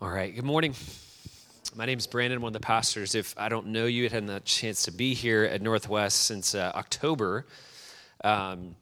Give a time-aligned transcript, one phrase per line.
[0.00, 0.76] All right, good morning.
[1.74, 3.16] My name is Brandon, one of the pastors.
[3.16, 6.54] If I don't know you, I had the chance to be here at Northwest since
[6.54, 7.46] uh, October.
[8.22, 8.76] Um,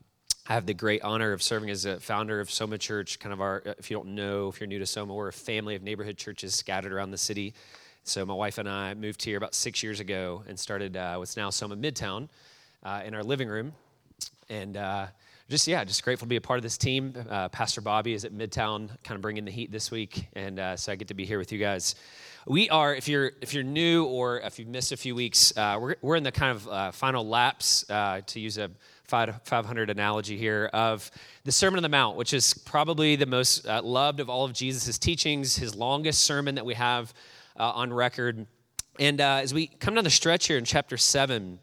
[0.47, 3.19] I have the great honor of serving as a founder of Soma Church.
[3.19, 5.75] Kind of our, if you don't know, if you're new to Soma, we're a family
[5.75, 7.55] of neighborhood churches scattered around the city.
[8.05, 11.35] So my wife and I moved here about six years ago and started uh, what's
[11.35, 12.29] now Soma Midtown
[12.83, 13.73] uh, in our living room.
[14.51, 15.07] And uh,
[15.49, 17.15] just yeah, just grateful to be a part of this team.
[17.31, 20.77] Uh, Pastor Bobby is at Midtown, kind of bringing the heat this week, and uh,
[20.77, 21.95] so I get to be here with you guys.
[22.49, 25.79] We are, if you're if you're new or if you've missed a few weeks, uh,
[25.81, 28.71] we're we're in the kind of uh, final laps uh, to use a
[29.05, 31.09] 500 analogy here of
[31.45, 34.53] the Sermon on the Mount, which is probably the most uh, loved of all of
[34.53, 37.15] Jesus' teachings, his longest sermon that we have
[37.57, 38.47] on record.
[38.99, 41.61] And as we come down the stretch here in chapter seven.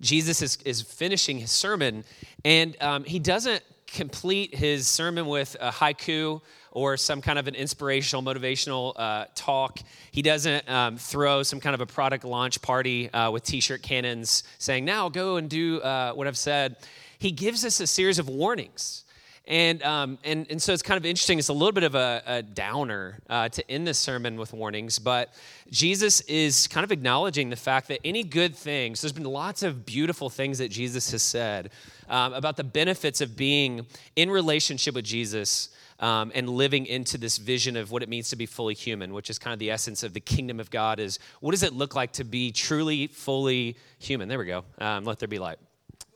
[0.00, 2.04] Jesus is, is finishing his sermon,
[2.44, 6.40] and um, he doesn't complete his sermon with a haiku
[6.72, 9.78] or some kind of an inspirational, motivational uh, talk.
[10.10, 13.82] He doesn't um, throw some kind of a product launch party uh, with t shirt
[13.82, 16.76] cannons saying, Now go and do uh, what I've said.
[17.18, 19.03] He gives us a series of warnings
[19.46, 21.38] and, um, and, and so it's kind of interesting.
[21.38, 24.98] It's a little bit of a, a downer uh, to end this sermon with warnings,
[24.98, 25.34] but
[25.70, 29.84] Jesus is kind of acknowledging the fact that any good things, there's been lots of
[29.84, 31.70] beautiful things that Jesus has said
[32.08, 33.86] um, about the benefits of being
[34.16, 35.70] in relationship with Jesus.
[36.00, 39.30] Um, and living into this vision of what it means to be fully human, which
[39.30, 41.94] is kind of the essence of the kingdom of God, is what does it look
[41.94, 44.28] like to be truly, fully human?
[44.28, 44.64] There we go.
[44.78, 45.58] Um, let there be light.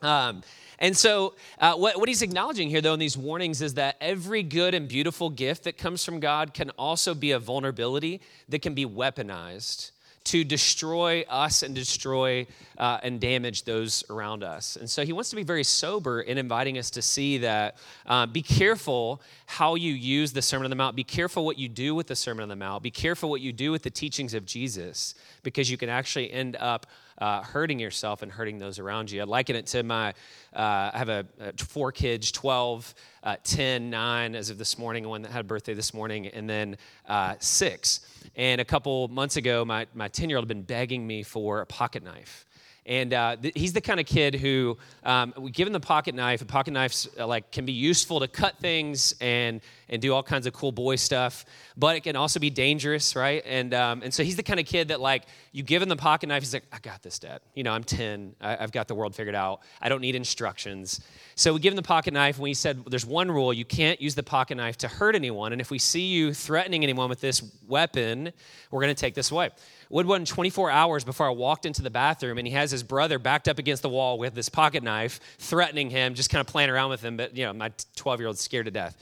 [0.03, 0.43] Um,
[0.79, 4.45] and so, uh, what, what he's acknowledging here, though, in these warnings is that every
[4.45, 8.75] good and beautiful gift that comes from God can also be a vulnerability that can
[8.75, 9.91] be weaponized
[10.29, 14.77] to destroy us and destroy uh, and damage those around us.
[14.77, 18.27] And so he wants to be very sober in inviting us to see that uh,
[18.27, 20.97] be careful how you use the Sermon on the Mount.
[20.97, 22.83] Be careful what you do with the Sermon on the Mount.
[22.83, 26.57] Be careful what you do with the teachings of Jesus because you can actually end
[26.61, 26.87] up
[27.19, 29.21] uh, hurting yourself and hurting those around you.
[29.21, 30.11] I liken it to my,
[30.55, 35.09] uh, I have a, a, four kids 12, uh, 10, 9 as of this morning,
[35.09, 36.77] one that had a birthday this morning, and then
[37.07, 38.01] uh, six.
[38.37, 41.67] And a couple months ago, my 10 year old had been begging me for a
[41.67, 42.47] pocket knife.
[42.89, 46.15] And uh, th- he's the kind of kid who um, we give him the pocket
[46.15, 46.41] knife.
[46.41, 49.61] A pocket knife uh, like can be useful to cut things and
[49.91, 51.45] and do all kinds of cool boy stuff,
[51.77, 53.43] but it can also be dangerous, right?
[53.47, 55.97] And um, and so he's the kind of kid that like you give him the
[55.97, 57.41] pocket knife, he's like, I got this, Dad.
[57.55, 58.35] You know, I'm 10.
[58.41, 59.61] I, have got the world figured out.
[59.83, 61.01] I don't need instructions.
[61.35, 64.01] So we give him the pocket knife, and we said, there's one rule: you can't
[64.01, 65.53] use the pocket knife to hurt anyone.
[65.53, 68.33] And if we see you threatening anyone with this weapon,
[68.71, 69.51] we're going to take this away.
[69.91, 73.19] Would one 24 hours before I walked into the bathroom, and he has his brother
[73.19, 76.69] backed up against the wall with this pocket knife, threatening him, just kind of playing
[76.69, 77.17] around with him.
[77.17, 78.97] But you know, my 12 year old's scared to death.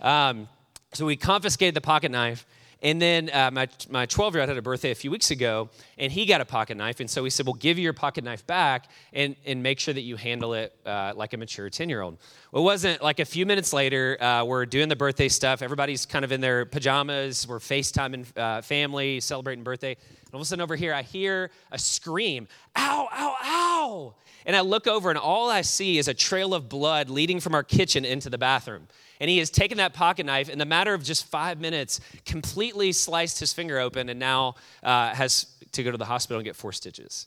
[0.00, 0.48] Um,
[0.92, 2.46] so we confiscated the pocket knife.
[2.84, 5.70] And then uh, my, my 12 year old had a birthday a few weeks ago,
[5.96, 7.00] and he got a pocket knife.
[7.00, 9.94] And so we said, Well, give you your pocket knife back and, and make sure
[9.94, 12.18] that you handle it uh, like a mature 10 year old.
[12.52, 15.62] Well, it wasn't like a few minutes later, uh, we're doing the birthday stuff.
[15.62, 17.48] Everybody's kind of in their pajamas.
[17.48, 19.96] We're FaceTiming uh, family, celebrating birthday.
[19.96, 24.14] And all of a sudden over here, I hear a scream Ow, ow, ow.
[24.44, 27.54] And I look over, and all I see is a trail of blood leading from
[27.54, 28.88] our kitchen into the bathroom.
[29.24, 32.92] And he has taken that pocket knife in the matter of just five minutes, completely
[32.92, 36.54] sliced his finger open, and now uh, has to go to the hospital and get
[36.54, 37.26] four stitches.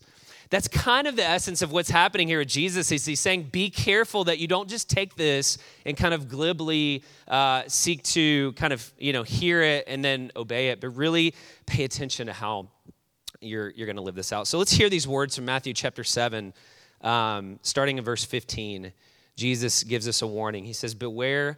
[0.52, 2.88] That's kind of the essence of what's happening here with Jesus.
[2.90, 7.64] He's saying, be careful that you don't just take this and kind of glibly uh,
[7.66, 11.34] seek to kind of you know hear it and then obey it, but really
[11.66, 12.68] pay attention to how
[13.42, 14.46] you're you're going to live this out.
[14.46, 16.54] So let's hear these words from Matthew chapter seven,
[17.02, 18.94] um, starting in verse 15.
[19.36, 20.64] Jesus gives us a warning.
[20.64, 21.58] He says, "Beware."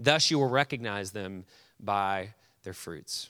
[0.00, 1.44] Thus, you will recognize them
[1.78, 2.30] by
[2.64, 3.28] their fruits.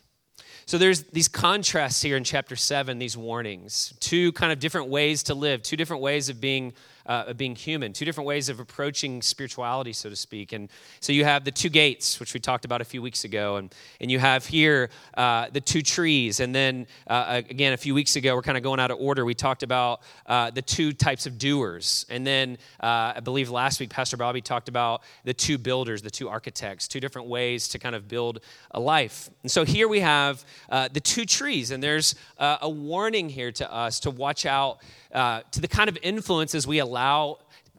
[0.66, 5.24] So there's these contrasts here in chapter 7, these warnings, two kind of different ways
[5.24, 6.72] to live, two different ways of being
[7.06, 10.52] uh, of being human, two different ways of approaching spirituality, so to speak.
[10.52, 10.68] And
[11.00, 13.74] so you have the two gates, which we talked about a few weeks ago, and,
[14.00, 16.40] and you have here uh, the two trees.
[16.40, 19.24] And then uh, again, a few weeks ago, we're kind of going out of order.
[19.24, 22.06] We talked about uh, the two types of doers.
[22.08, 26.10] And then uh, I believe last week, Pastor Bobby talked about the two builders, the
[26.10, 28.40] two architects, two different ways to kind of build
[28.72, 29.30] a life.
[29.42, 33.72] And so here we have uh, the two trees, and there's a warning here to
[33.72, 34.80] us to watch out
[35.12, 36.89] to the kind of influences we allow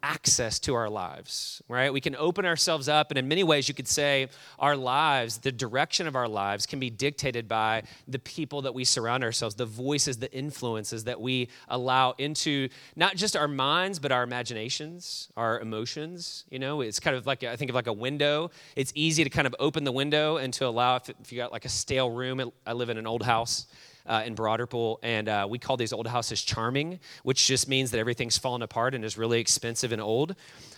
[0.04, 1.92] access to our lives, right?
[1.92, 4.28] We can open ourselves up, and in many ways, you could say
[4.58, 8.84] our lives, the direction of our lives, can be dictated by the people that we
[8.84, 14.10] surround ourselves, the voices, the influences that we allow into not just our minds, but
[14.10, 16.46] our imaginations, our emotions.
[16.50, 18.50] You know, it's kind of like, I think of like a window.
[18.74, 21.64] It's easy to kind of open the window and to allow, if you got like
[21.64, 23.66] a stale room, I live in an old house
[24.06, 27.98] uh, in Ripple, and uh, we call these old houses charming, which just means that
[27.98, 30.34] everything's fallen apart and is really expensive and old.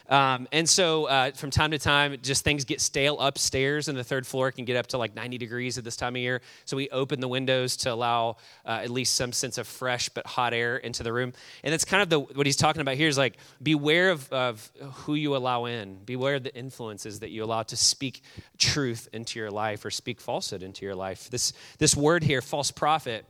[0.08, 4.04] Um, and so uh, from time to time, just things get stale upstairs, and the
[4.04, 6.42] third floor can get up to like 90 degrees at this time of year.
[6.66, 8.36] So we open the windows to allow
[8.66, 11.32] uh, at least some sense of fresh but hot air into the room.
[11.62, 14.70] And that's kind of the what he's talking about here is like beware of, of
[14.92, 18.22] who you allow in, beware of the influences that you allow to speak
[18.58, 21.30] truth into your life or speak falsehood into your life.
[21.30, 23.24] This this word here, false prophet,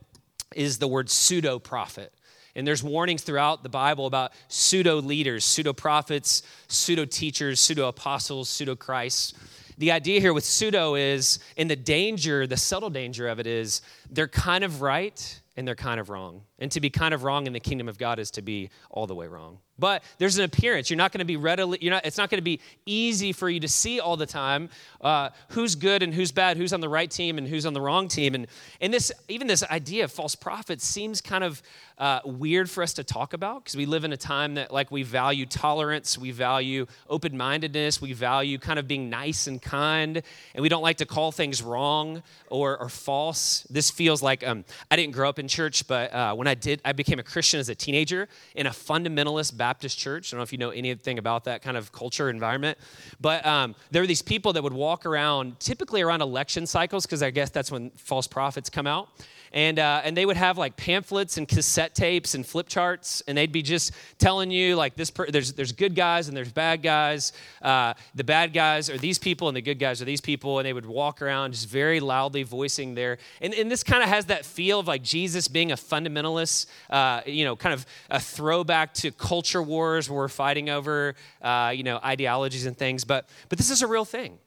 [0.55, 2.13] is the word pseudo prophet.
[2.55, 8.47] And there's warnings throughout the Bible about pseudo leaders, pseudo prophets, pseudo teachers, pseudo apostles,
[8.47, 9.33] pseudo Christs.
[9.77, 13.81] The idea here with pseudo is, and the danger, the subtle danger of it is,
[14.09, 16.43] they're kind of right and they're kind of wrong.
[16.59, 19.05] And to be kind of wrong in the kingdom of God is to be all
[19.05, 19.59] the way wrong.
[19.77, 20.89] But there's an appearance.
[20.89, 23.49] You're not going to be readily, you're not, it's not going to be easy for
[23.49, 24.69] you to see all the time
[25.01, 27.81] uh, who's good and who's bad, who's on the right team and who's on the
[27.81, 28.35] wrong team.
[28.35, 28.47] And,
[28.79, 31.61] and this, even this idea of false prophets seems kind of
[31.97, 34.91] uh, weird for us to talk about because we live in a time that like
[34.91, 40.21] we value tolerance, we value open-mindedness, we value kind of being nice and kind,
[40.53, 43.65] and we don't like to call things wrong or, or false.
[43.69, 46.81] This feels like um, I didn't grow up in church, but uh, when I did,
[46.83, 50.23] I became a Christian as a teenager in a fundamentalist Baptist church.
[50.27, 52.77] I don't know if you know anything about that kind of culture environment,
[53.19, 57.23] but um, there were these people that would walk around, typically around election cycles, because
[57.23, 59.09] I guess that's when false prophets come out
[59.55, 63.37] and uh, and they would have like pamphlets and cassette tapes and flip charts, and
[63.37, 65.09] they'd be just telling you like this.
[65.09, 67.31] Per- there's there's good guys and there's bad guys.
[67.61, 70.65] Uh, the bad guys are these people, and the good guys are these people, and
[70.65, 73.17] they would walk around just very loudly voicing their.
[73.39, 77.21] And, and this kind of has that feel of like Jesus being a fundamentalist, uh,
[77.25, 81.83] you know, kind of a throwback to culture wars where we're fighting over, uh, you
[81.83, 83.05] know, ideologies and things.
[83.05, 84.37] But but this is a real thing.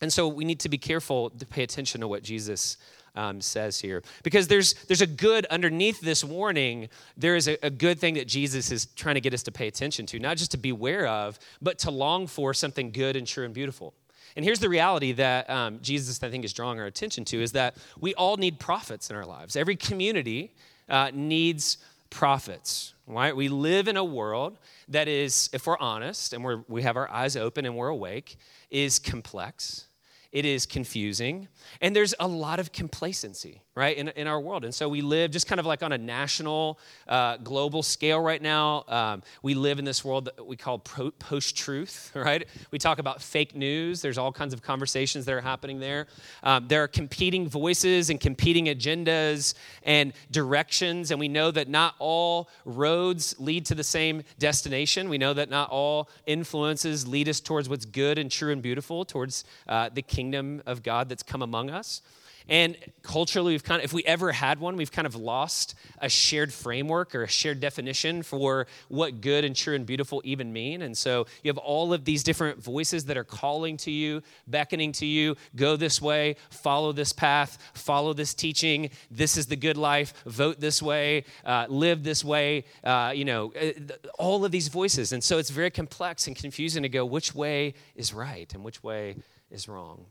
[0.00, 2.78] And so we need to be careful to pay attention to what Jesus
[3.16, 4.02] um, says here.
[4.22, 8.28] Because there's, there's a good underneath this warning, there is a, a good thing that
[8.28, 11.38] Jesus is trying to get us to pay attention to, not just to beware of,
[11.60, 13.94] but to long for something good and true and beautiful.
[14.36, 17.52] And here's the reality that um, Jesus, I think, is drawing our attention to is
[17.52, 19.56] that we all need prophets in our lives.
[19.56, 20.52] Every community
[20.88, 21.78] uh, needs
[22.10, 23.34] prophets, right?
[23.34, 24.58] We live in a world
[24.88, 28.36] that is, if we're honest and we're, we have our eyes open and we're awake,
[28.70, 29.86] is complex
[30.32, 31.48] it is confusing,
[31.80, 34.64] and there's a lot of complacency, right, in, in our world.
[34.64, 38.42] And so we live just kind of like on a national, uh, global scale right
[38.42, 38.84] now.
[38.88, 42.46] Um, we live in this world that we call post truth, right?
[42.70, 44.02] We talk about fake news.
[44.02, 46.06] There's all kinds of conversations that are happening there.
[46.42, 51.94] Um, there are competing voices and competing agendas and directions, and we know that not
[51.98, 55.08] all roads lead to the same destination.
[55.08, 59.04] We know that not all influences lead us towards what's good and true and beautiful,
[59.04, 62.02] towards uh, the kingdom kingdom of God that's come among us.
[62.48, 66.08] And culturally, we've kind of, if we ever had one, we've kind of lost a
[66.08, 70.82] shared framework or a shared definition for what good and true and beautiful even mean.
[70.82, 74.92] And so you have all of these different voices that are calling to you, beckoning
[74.92, 78.90] to you, go this way, follow this path, follow this teaching.
[79.10, 80.14] This is the good life.
[80.24, 82.64] Vote this way, uh, live this way.
[82.84, 83.72] Uh, you know, uh,
[84.18, 85.12] all of these voices.
[85.12, 88.82] And so it's very complex and confusing to go which way is right and which
[88.82, 89.16] way
[89.50, 90.06] is wrong.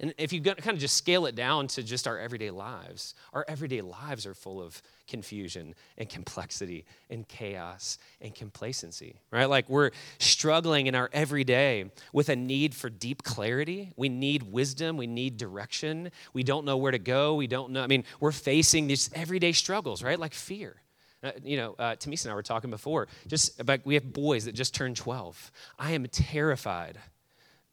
[0.00, 3.44] And if you kind of just scale it down to just our everyday lives, our
[3.46, 9.48] everyday lives are full of confusion and complexity and chaos and complacency, right?
[9.48, 13.92] Like we're struggling in our everyday with a need for deep clarity.
[13.96, 14.96] We need wisdom.
[14.96, 16.10] We need direction.
[16.32, 17.36] We don't know where to go.
[17.36, 17.82] We don't know.
[17.84, 20.18] I mean, we're facing these everyday struggles, right?
[20.18, 20.74] Like fear.
[21.22, 24.44] Uh, you know, uh, Tamisa and I were talking before, just about we have boys
[24.44, 25.52] that just turned 12.
[25.78, 26.98] I am terrified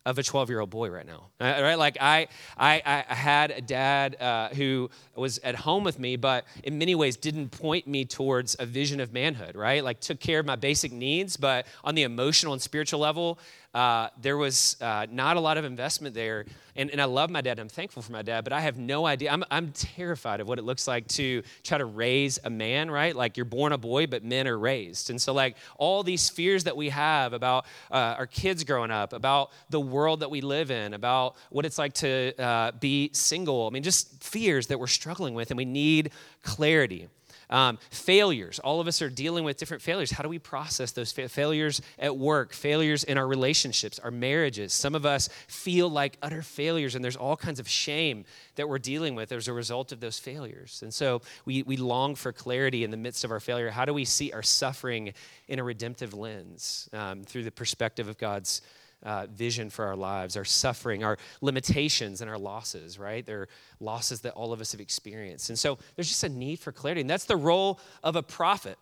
[0.06, 1.76] of a 12 year old boy right now right?
[1.76, 2.28] Like i
[2.58, 6.96] i, I had a dad uh, who was at home with me but in many
[6.96, 9.84] ways didn't point me towards a vision of manhood right?
[9.84, 13.38] Like took care of my basic needs but on the emotional and spiritual level
[13.74, 16.46] uh, there was uh, not a lot of investment there.
[16.76, 17.60] And, and I love my dad.
[17.60, 19.32] I'm thankful for my dad, but I have no idea.
[19.32, 23.16] I'm, I'm terrified of what it looks like to try to raise a man, right?
[23.16, 25.10] Like you're born a boy, but men are raised.
[25.10, 29.12] And so, like, all these fears that we have about uh, our kids growing up,
[29.14, 33.68] about the world that we live in, about what it's like to uh, be single.
[33.68, 36.12] I mean, just fears that we're struggling with, and we need
[36.42, 37.10] clarity.
[37.52, 38.60] Um, failures.
[38.60, 40.10] All of us are dealing with different failures.
[40.12, 44.74] How do we process those fa- failures at work, failures in our relationships, our marriages?
[44.74, 48.24] Some of us feel like utter failures, and there's all kinds of shame
[48.56, 50.80] that we're dealing with as a result of those failures.
[50.82, 53.70] And so we, we long for clarity in the midst of our failure.
[53.70, 55.14] How do we see our suffering
[55.48, 58.62] in a redemptive lens um, through the perspective of God's?
[59.04, 63.26] Uh, vision for our lives, our suffering, our limitations, and our losses, right?
[63.26, 63.48] They're
[63.80, 65.50] losses that all of us have experienced.
[65.50, 67.02] And so there's just a need for clarity.
[67.02, 68.78] And that's the role of a prophet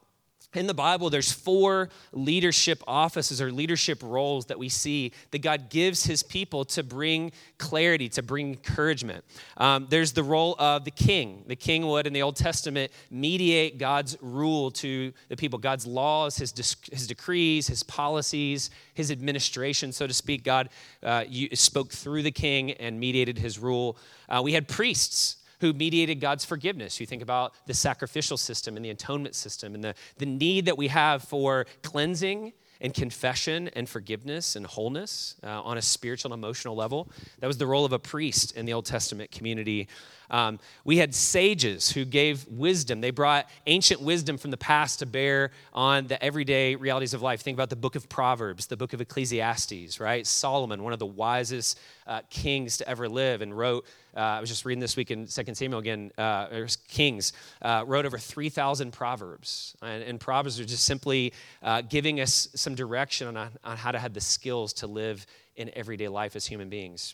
[0.56, 5.70] in the bible there's four leadership offices or leadership roles that we see that god
[5.70, 9.24] gives his people to bring clarity to bring encouragement.
[9.58, 11.44] Um, there's the role of the king.
[11.48, 16.38] The king would in the old testament mediate god's rule to the people god's laws
[16.38, 16.54] his,
[16.92, 20.44] his decrees his policies his administration so to speak.
[20.44, 20.70] God
[21.04, 23.98] uh, spoke through the king and mediated his rule.
[24.28, 27.00] Uh, we had priests who mediated God's forgiveness.
[27.00, 30.78] You think about the sacrificial system and the atonement system and the, the need that
[30.78, 36.40] we have for cleansing and confession and forgiveness and wholeness uh, on a spiritual and
[36.40, 37.10] emotional level.
[37.40, 39.88] That was the role of a priest in the Old Testament community.
[40.30, 43.02] Um, we had sages who gave wisdom.
[43.02, 47.42] They brought ancient wisdom from the past to bear on the everyday realities of life.
[47.42, 50.26] Think about the book of Proverbs, the book of Ecclesiastes, right?
[50.26, 53.86] Solomon, one of the wisest uh, kings to ever live, and wrote.
[54.16, 56.48] Uh, I was just reading this week in 2 Samuel again, uh,
[56.88, 59.76] Kings, uh, wrote over 3,000 Proverbs.
[59.82, 64.00] And, and, Proverbs are just simply uh, giving us some direction on, on how to
[64.00, 67.14] have the skills to live in everyday life as human beings.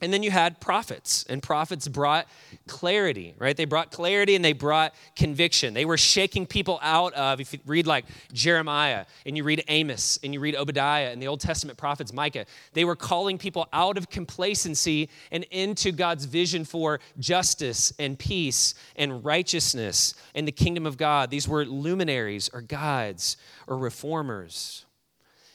[0.00, 2.28] And then you had prophets, and prophets brought
[2.68, 3.56] clarity, right?
[3.56, 5.74] They brought clarity and they brought conviction.
[5.74, 10.18] They were shaking people out of, if you read like Jeremiah and you read Amos
[10.22, 13.98] and you read Obadiah and the Old Testament prophets, Micah, they were calling people out
[13.98, 20.86] of complacency and into God's vision for justice and peace and righteousness and the kingdom
[20.86, 21.28] of God.
[21.30, 24.84] These were luminaries or guides or reformers.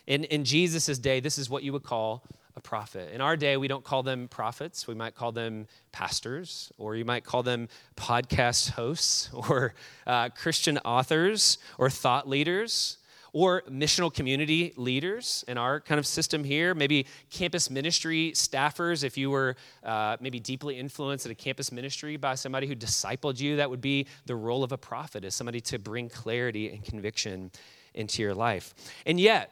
[0.06, 2.26] In, in Jesus' day, this is what you would call
[2.56, 3.12] a prophet.
[3.14, 4.88] In our day, we don't call them prophets.
[4.88, 9.74] We might call them pastors, or you might call them podcast hosts, or
[10.06, 12.98] uh, Christian authors, or thought leaders,
[13.34, 16.76] or missional community leaders in our kind of system here.
[16.76, 22.16] Maybe campus ministry staffers, if you were uh, maybe deeply influenced at a campus ministry
[22.16, 25.62] by somebody who discipled you, that would be the role of a prophet, is somebody
[25.62, 27.50] to bring clarity and conviction
[27.96, 28.76] into your life.
[29.08, 29.52] And yet,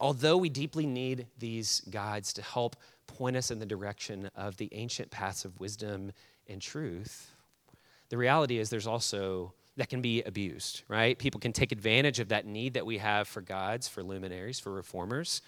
[0.00, 2.76] although we deeply need these guides to help
[3.06, 6.12] point us in the direction of the ancient paths of wisdom
[6.46, 7.30] and truth,
[8.08, 11.16] the reality is there's also that can be abused, right?
[11.18, 14.72] People can take advantage of that need that we have for guides, for luminaries, for
[14.72, 15.40] reformers.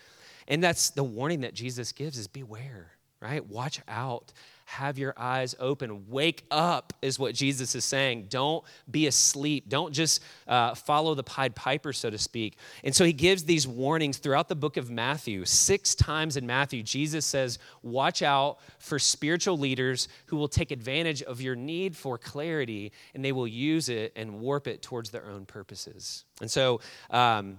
[0.46, 3.44] And that's the warning that Jesus gives is beware, right?
[3.44, 4.32] Watch out
[4.70, 6.08] have your eyes open.
[6.08, 8.26] Wake up, is what Jesus is saying.
[8.30, 9.68] Don't be asleep.
[9.68, 12.56] Don't just uh, follow the Pied Piper, so to speak.
[12.84, 15.44] And so he gives these warnings throughout the book of Matthew.
[15.44, 21.22] Six times in Matthew, Jesus says, Watch out for spiritual leaders who will take advantage
[21.22, 25.26] of your need for clarity and they will use it and warp it towards their
[25.26, 26.24] own purposes.
[26.40, 27.58] And so um,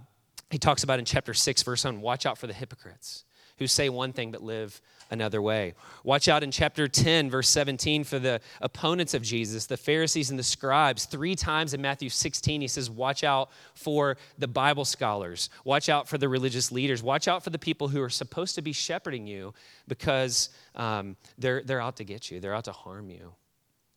[0.50, 3.24] he talks about in chapter 6, verse 1 watch out for the hypocrites
[3.62, 4.80] who say one thing but live
[5.12, 5.74] another way.
[6.04, 10.38] Watch out in chapter 10, verse 17, for the opponents of Jesus, the Pharisees and
[10.38, 11.04] the scribes.
[11.04, 15.50] Three times in Matthew 16, he says, Watch out for the Bible scholars.
[15.64, 17.02] Watch out for the religious leaders.
[17.02, 19.52] Watch out for the people who are supposed to be shepherding you
[19.86, 23.34] because um, they're, they're out to get you, they're out to harm you.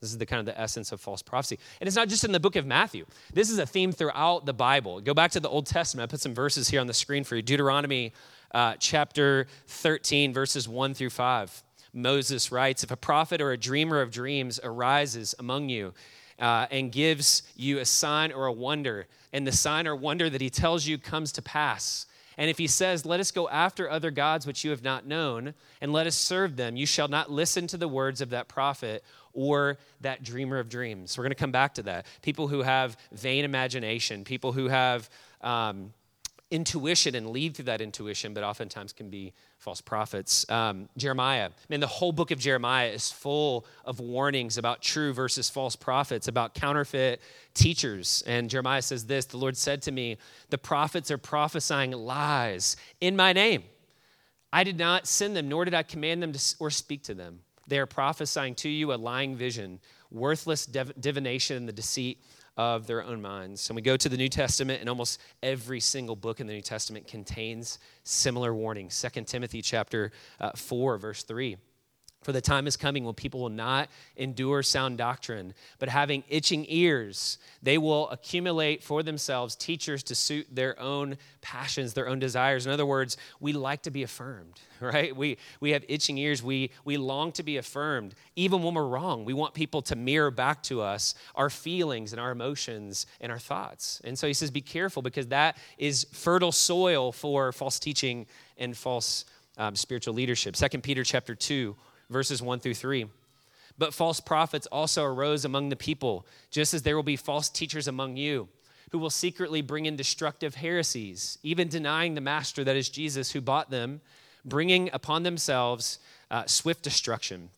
[0.01, 1.57] This is the kind of the essence of false prophecy.
[1.79, 3.05] And it's not just in the book of Matthew.
[3.33, 5.01] This is a theme throughout the Bible.
[5.01, 6.07] Go back to the Old Testament.
[6.07, 7.41] I put some verses here on the screen for you.
[7.41, 8.13] Deuteronomy
[8.55, 11.61] uh, chapter 13, verses 1 through 5.
[11.91, 15.93] Moses writes If a prophet or a dreamer of dreams arises among you
[16.39, 20.39] uh, and gives you a sign or a wonder, and the sign or wonder that
[20.39, 22.05] he tells you comes to pass,
[22.37, 25.53] and if he says, Let us go after other gods which you have not known,
[25.81, 29.03] and let us serve them, you shall not listen to the words of that prophet
[29.33, 31.17] or that dreamer of dreams.
[31.17, 32.05] We're going to come back to that.
[32.21, 35.09] People who have vain imagination, people who have.
[35.41, 35.91] Um,
[36.55, 40.49] intuition and lead through that intuition, but oftentimes can be false prophets.
[40.49, 45.49] Um, Jeremiah, man, the whole book of Jeremiah is full of warnings about true versus
[45.49, 47.21] false prophets, about counterfeit
[47.53, 48.23] teachers.
[48.25, 50.17] And Jeremiah says this The Lord said to me,
[50.49, 53.63] The prophets are prophesying lies in my name.
[54.53, 57.41] I did not send them, nor did I command them to, or speak to them.
[57.67, 62.23] They are prophesying to you a lying vision, worthless div- divination, and the deceit
[62.57, 63.69] of their own minds.
[63.69, 66.61] And we go to the New Testament, and almost every single book in the New
[66.61, 69.03] Testament contains similar warnings.
[69.13, 71.57] 2 Timothy chapter uh, 4, verse 3.
[72.25, 76.65] For the time is coming when people will not endure sound doctrine, but having itching
[76.67, 82.65] ears, they will accumulate for themselves teachers to suit their own passions, their own desires.
[82.65, 85.15] In other words, we like to be affirmed, right?
[85.15, 86.41] We, we have itching ears.
[86.41, 88.15] We, we long to be affirmed.
[88.35, 92.19] Even when we're wrong, we want people to mirror back to us our feelings and
[92.19, 94.01] our emotions and our thoughts.
[94.03, 98.25] And so he says, be careful because that is fertile soil for false teaching
[98.57, 99.25] and false
[99.59, 100.55] um, spiritual leadership.
[100.55, 101.75] Second Peter chapter 2
[102.09, 103.05] verses 1 through 3.
[103.77, 107.87] But false prophets also arose among the people, just as there will be false teachers
[107.87, 108.47] among you,
[108.91, 113.41] who will secretly bring in destructive heresies, even denying the master, that is Jesus, who
[113.41, 114.01] bought them,
[114.45, 115.99] bringing upon themselves
[116.31, 117.49] uh, swift destruction.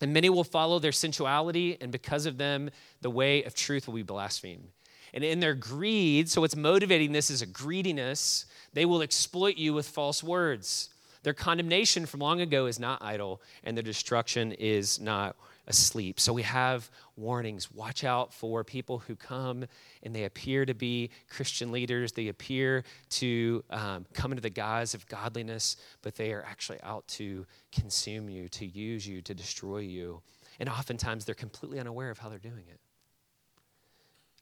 [0.00, 2.70] And many will follow their sensuality, and because of them,
[3.00, 4.68] the way of truth will be blasphemed.
[5.12, 9.72] And in their greed, so what's motivating this is a greediness, they will exploit you
[9.72, 10.90] with false words
[11.24, 16.20] their condemnation from long ago is not idle, and their destruction is not asleep.
[16.20, 17.72] So we have warnings.
[17.72, 19.64] Watch out for people who come
[20.02, 22.12] and they appear to be Christian leaders.
[22.12, 27.08] They appear to um, come into the guise of godliness, but they are actually out
[27.08, 30.20] to consume you, to use you, to destroy you.
[30.60, 32.80] And oftentimes they're completely unaware of how they're doing it.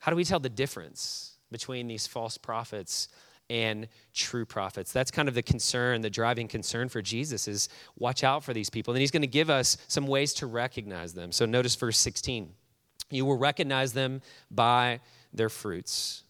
[0.01, 3.09] How do we tell the difference between these false prophets
[3.53, 4.93] and true prophets.
[4.93, 7.69] That's kind of the concern, the driving concern for Jesus is
[7.99, 8.95] watch out for these people.
[8.95, 11.33] And he's going to give us some ways to recognize them.
[11.33, 12.49] So notice verse 16.
[13.11, 15.01] You will recognize them by
[15.35, 16.23] their fruits.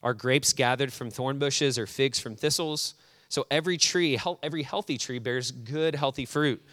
[0.00, 2.94] Are grapes gathered from thorn bushes or figs from thistles?
[3.28, 6.64] So every tree, every healthy tree bears good, healthy fruit,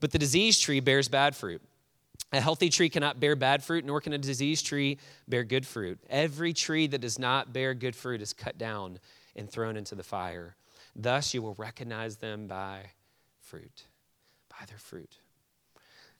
[0.00, 1.62] but the diseased tree bears bad fruit.
[2.32, 6.00] A healthy tree cannot bear bad fruit, nor can a diseased tree bear good fruit.
[6.10, 8.98] Every tree that does not bear good fruit is cut down
[9.36, 10.56] and thrown into the fire.
[10.96, 12.90] Thus you will recognize them by
[13.40, 13.84] fruit,
[14.48, 15.18] by their fruit.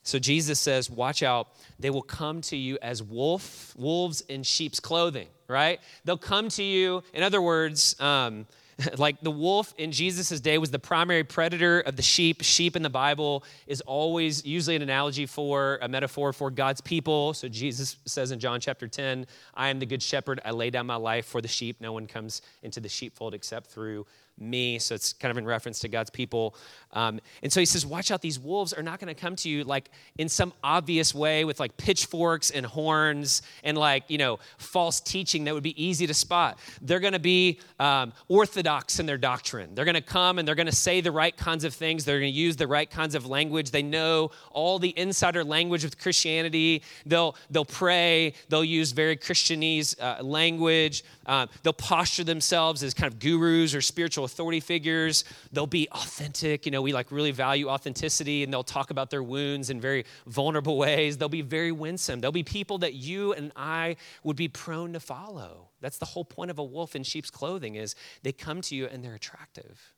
[0.02, 1.48] So Jesus says, Watch out.
[1.78, 5.80] They will come to you as wolf, wolves in sheep's clothing, right?
[6.04, 8.46] They'll come to you, in other words, um,
[8.98, 12.42] like the wolf in Jesus' day was the primary predator of the sheep.
[12.42, 17.34] Sheep in the Bible is always usually an analogy for a metaphor for God's people.
[17.34, 20.40] So Jesus says in John chapter 10, I am the good shepherd.
[20.44, 21.80] I lay down my life for the sheep.
[21.80, 24.06] No one comes into the sheepfold except through
[24.38, 24.78] me.
[24.78, 26.54] So it's kind of in reference to God's people.
[26.92, 29.48] Um, and so he says, Watch out, these wolves are not going to come to
[29.48, 34.38] you like in some obvious way with like pitchforks and horns and like, you know,
[34.58, 36.58] false teaching that would be easy to spot.
[36.80, 39.74] They're going to be um, orthodox in their doctrine.
[39.74, 42.04] They're going to come and they're going to say the right kinds of things.
[42.04, 43.70] They're going to use the right kinds of language.
[43.70, 46.82] They know all the insider language of Christianity.
[47.06, 48.34] They'll, they'll pray.
[48.48, 51.04] They'll use very Christianese uh, language.
[51.26, 55.24] Um, they'll posture themselves as kind of gurus or spiritual authority figures.
[55.52, 56.66] They'll be authentic.
[56.66, 60.04] You know, we like really value authenticity, and they'll talk about their wounds in very
[60.26, 61.18] vulnerable ways.
[61.18, 62.20] They'll be very winsome.
[62.20, 65.68] They'll be people that you and I would be prone to follow.
[65.80, 68.86] That's the whole point of a wolf in sheep's clothing is they come to you
[68.86, 69.94] and they're attractive.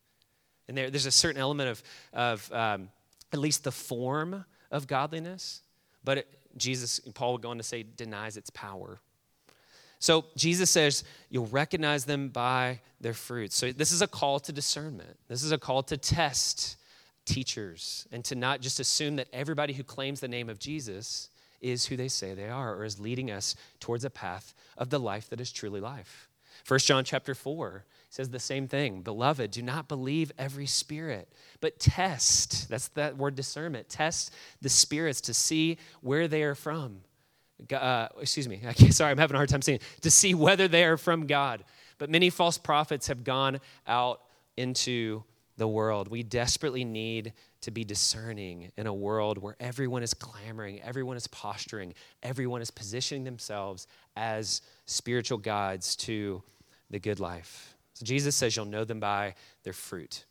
[0.68, 2.88] And there's a certain element of, of um,
[3.32, 5.62] at least the form of godliness,
[6.02, 9.00] but it, Jesus, Paul would go on to say, denies its power.
[10.06, 13.56] So Jesus says, You'll recognize them by their fruits.
[13.56, 15.18] So this is a call to discernment.
[15.26, 16.76] This is a call to test
[17.24, 21.28] teachers and to not just assume that everybody who claims the name of Jesus
[21.60, 25.00] is who they say they are or is leading us towards a path of the
[25.00, 26.28] life that is truly life.
[26.68, 29.02] 1 John chapter 4 says the same thing.
[29.02, 32.68] Beloved, do not believe every spirit, but test.
[32.68, 33.88] That's that word discernment.
[33.88, 37.00] Test the spirits to see where they are from
[37.72, 40.96] uh, excuse me, sorry, I'm having a hard time saying, to see whether they are
[40.96, 41.64] from God.
[41.98, 44.20] But many false prophets have gone out
[44.56, 45.24] into
[45.56, 46.08] the world.
[46.08, 51.26] We desperately need to be discerning in a world where everyone is clamoring, everyone is
[51.26, 56.42] posturing, everyone is positioning themselves as spiritual guides to
[56.90, 57.74] the good life.
[57.94, 60.26] So Jesus says you'll know them by their fruit.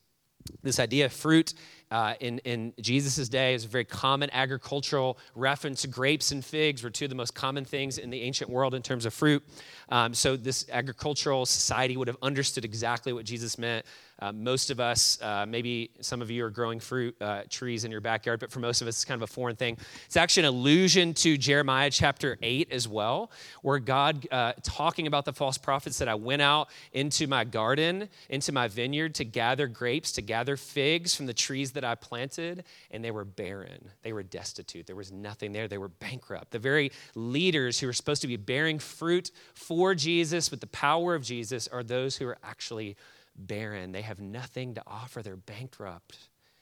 [0.61, 1.55] this idea of fruit
[1.91, 5.85] uh, in, in Jesus' day is a very common agricultural reference.
[5.85, 8.81] Grapes and figs were two of the most common things in the ancient world in
[8.81, 9.43] terms of fruit.
[9.89, 13.85] Um, so, this agricultural society would have understood exactly what Jesus meant.
[14.19, 17.91] Uh, most of us, uh, maybe some of you are growing fruit uh, trees in
[17.91, 19.77] your backyard, but for most of us, it's kind of a foreign thing.
[20.05, 23.29] It's actually an allusion to Jeremiah chapter 8 as well,
[23.61, 28.07] where God, uh, talking about the false prophets, said, I went out into my garden,
[28.29, 32.63] into my vineyard to gather grapes, to gather figs from the trees that I planted,
[32.91, 33.89] and they were barren.
[34.01, 34.87] They were destitute.
[34.87, 35.67] There was nothing there.
[35.67, 36.51] They were bankrupt.
[36.51, 41.15] The very leaders who were supposed to be bearing fruit for Jesus with the power
[41.15, 42.95] of Jesus are those who are actually
[43.35, 43.91] barren.
[43.91, 46.17] They have nothing to offer, they're bankrupt.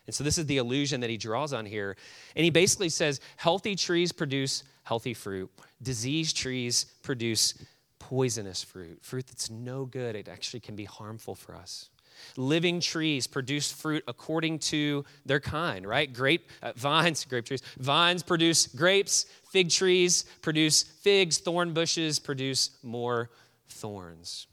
[0.05, 1.95] And so, this is the illusion that he draws on here.
[2.36, 5.49] And he basically says healthy trees produce healthy fruit,
[5.81, 7.53] diseased trees produce
[7.99, 10.15] poisonous fruit, fruit that's no good.
[10.15, 11.89] It actually can be harmful for us.
[12.38, 16.12] Living trees produce fruit according to their kind, right?
[16.12, 22.71] Grape uh, vines, grape trees, vines produce grapes, fig trees produce figs, thorn bushes produce
[22.83, 23.29] more
[23.67, 24.47] thorns.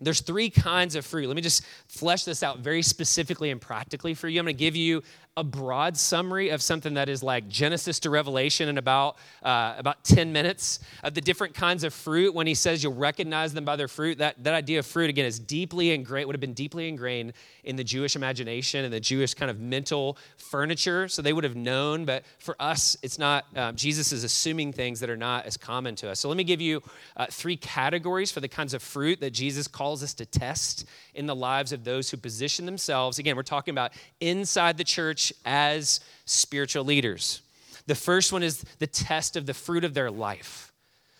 [0.00, 1.26] There's three kinds of fruit.
[1.26, 4.38] Let me just flesh this out very specifically and practically for you.
[4.38, 5.02] I'm going to give you
[5.38, 10.02] a broad summary of something that is like Genesis to Revelation in about, uh, about
[10.02, 12.34] 10 minutes of the different kinds of fruit.
[12.34, 15.26] When he says you'll recognize them by their fruit, that, that idea of fruit, again,
[15.26, 19.34] is deeply ingrained, would have been deeply ingrained in the Jewish imagination and the Jewish
[19.34, 21.06] kind of mental furniture.
[21.06, 24.98] So they would have known, but for us, it's not, um, Jesus is assuming things
[24.98, 26.18] that are not as common to us.
[26.18, 26.82] So let me give you
[27.16, 30.84] uh, three categories for the kinds of fruit that Jesus calls us to test
[31.18, 33.18] in the lives of those who position themselves.
[33.18, 37.42] Again, we're talking about inside the church as spiritual leaders.
[37.86, 40.72] The first one is the test of the fruit of their life,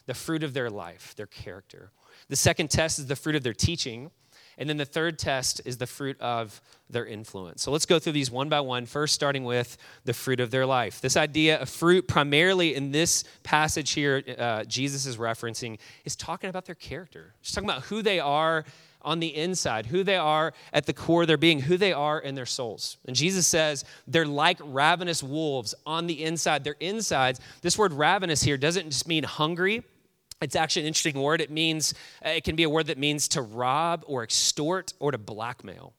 [0.07, 1.91] the fruit of their life, their character.
[2.29, 4.11] The second test is the fruit of their teaching.
[4.59, 7.63] And then the third test is the fruit of their influence.
[7.63, 10.67] So let's go through these one by one, first starting with the fruit of their
[10.67, 11.01] life.
[11.01, 16.51] This idea of fruit, primarily in this passage here, uh, Jesus is referencing, is talking
[16.51, 17.35] about their character.
[17.41, 18.65] Just talking about who they are
[19.09, 22.19] on the inside, who they are at the core of their being, who they are
[22.19, 22.99] in their souls.
[23.07, 26.63] And Jesus says they're like ravenous wolves on the inside.
[26.63, 29.83] Their insides, this word ravenous here doesn't just mean hungry.
[30.43, 31.41] It's actually an interesting word.
[31.41, 31.95] It means,
[32.25, 35.95] uh, it can be a word that means to rob or extort or to blackmail.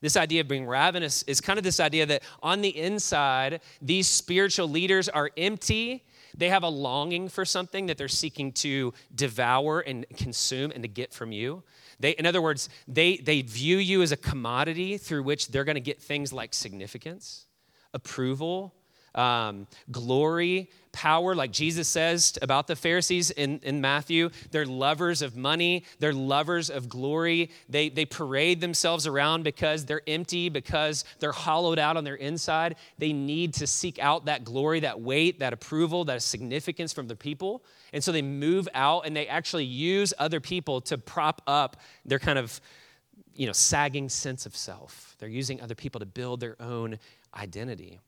[0.00, 4.08] This idea of being ravenous is kind of this idea that on the inside, these
[4.08, 6.02] spiritual leaders are empty.
[6.34, 10.88] They have a longing for something that they're seeking to devour and consume and to
[10.88, 11.62] get from you.
[12.00, 15.76] They, in other words, they, they view you as a commodity through which they're going
[15.76, 17.46] to get things like significance,
[17.92, 18.74] approval,
[19.14, 24.30] um, glory, power, like Jesus says about the Pharisees in, in Matthew.
[24.52, 27.50] They're lovers of money, they're lovers of glory.
[27.68, 32.76] They, they parade themselves around because they're empty, because they're hollowed out on their inside.
[32.98, 37.16] They need to seek out that glory, that weight, that approval, that significance from the
[37.16, 37.64] people.
[37.92, 42.18] And so they move out and they actually use other people to prop up their
[42.18, 42.60] kind of
[43.34, 45.16] you know sagging sense of self.
[45.18, 46.98] They're using other people to build their own
[47.36, 48.00] identity.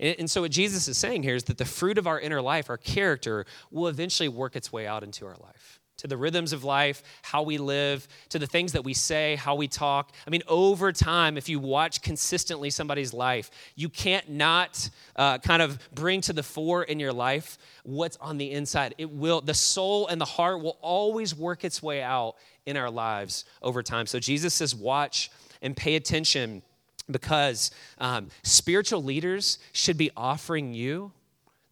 [0.00, 2.42] And, and so, what Jesus is saying here is that the fruit of our inner
[2.42, 6.52] life, our character, will eventually work its way out into our life to the rhythms
[6.52, 10.12] of life, how we live, to the things that we say, how we talk.
[10.26, 15.62] I mean, over time, if you watch consistently somebody's life, you can't not uh, kind
[15.62, 18.94] of bring to the fore in your life what's on the inside.
[18.98, 22.90] It will, the soul and the heart will always work its way out in our
[22.90, 24.06] lives over time.
[24.06, 25.30] So Jesus says, watch
[25.62, 26.62] and pay attention
[27.10, 31.12] because um, spiritual leaders should be offering you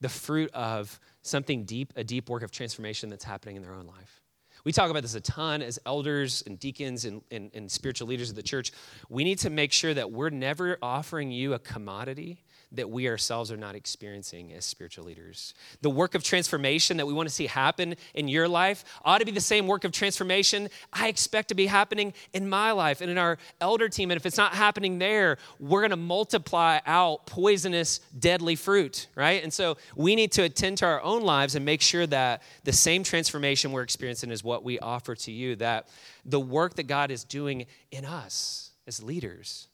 [0.00, 3.86] the fruit of something deep, a deep work of transformation that's happening in their own
[3.86, 4.20] life.
[4.64, 8.30] We talk about this a ton as elders and deacons and, and, and spiritual leaders
[8.30, 8.72] of the church.
[9.10, 12.44] We need to make sure that we're never offering you a commodity
[12.76, 15.54] that we ourselves are not experiencing as spiritual leaders.
[15.82, 19.24] The work of transformation that we want to see happen in your life ought to
[19.24, 23.10] be the same work of transformation I expect to be happening in my life and
[23.10, 24.10] in our elder team.
[24.10, 29.42] And if it's not happening there, we're going to multiply out poisonous, deadly fruit, right?
[29.42, 32.72] And so we need to attend to our own lives and make sure that the
[32.72, 35.88] same transformation we're experiencing is what we offer to you, that
[36.24, 39.68] the work that God is doing in us as leaders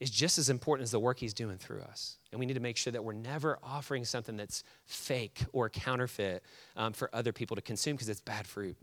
[0.00, 2.16] is just as important as the work He's doing through us.
[2.32, 6.44] And we need to make sure that we're never offering something that's fake or counterfeit
[6.76, 8.76] um, for other people to consume because it's bad fruit.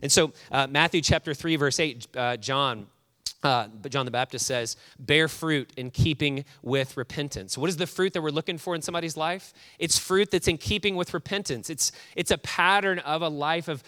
[0.00, 2.86] And so, uh, Matthew chapter 3, verse 8, uh, John.
[3.42, 7.56] Uh, but John the Baptist says, bear fruit in keeping with repentance.
[7.56, 9.52] What is the fruit that we're looking for in somebody's life?
[9.78, 11.70] It's fruit that's in keeping with repentance.
[11.70, 13.84] It's, it's a pattern of a life of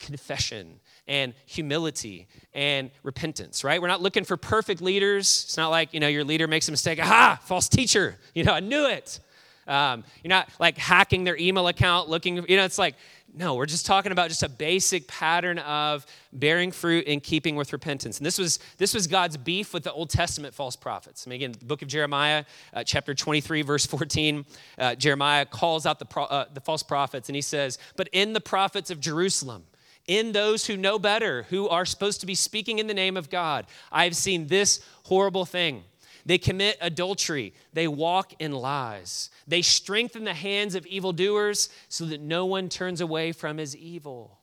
[0.00, 3.80] confession and humility and repentance, right?
[3.80, 5.44] We're not looking for perfect leaders.
[5.46, 7.00] It's not like, you know, your leader makes a mistake.
[7.00, 8.16] Aha, false teacher.
[8.34, 9.18] You know, I knew it.
[9.66, 12.94] Um, you're not like hacking their email account, looking, you know, it's like,
[13.34, 17.72] no, we're just talking about just a basic pattern of bearing fruit in keeping with
[17.72, 18.18] repentance.
[18.18, 21.26] And this was, this was God's beef with the Old Testament false prophets.
[21.26, 24.46] I mean, again, the book of Jeremiah, uh, chapter 23, verse 14,
[24.78, 28.32] uh, Jeremiah calls out the, pro, uh, the false prophets and he says, But in
[28.32, 29.64] the prophets of Jerusalem,
[30.08, 33.30] in those who know better, who are supposed to be speaking in the name of
[33.30, 35.84] God, I've seen this horrible thing.
[36.26, 37.54] They commit adultery.
[37.74, 39.30] They walk in lies.
[39.46, 44.38] They strengthen the hands of evildoers so that no one turns away from his evil.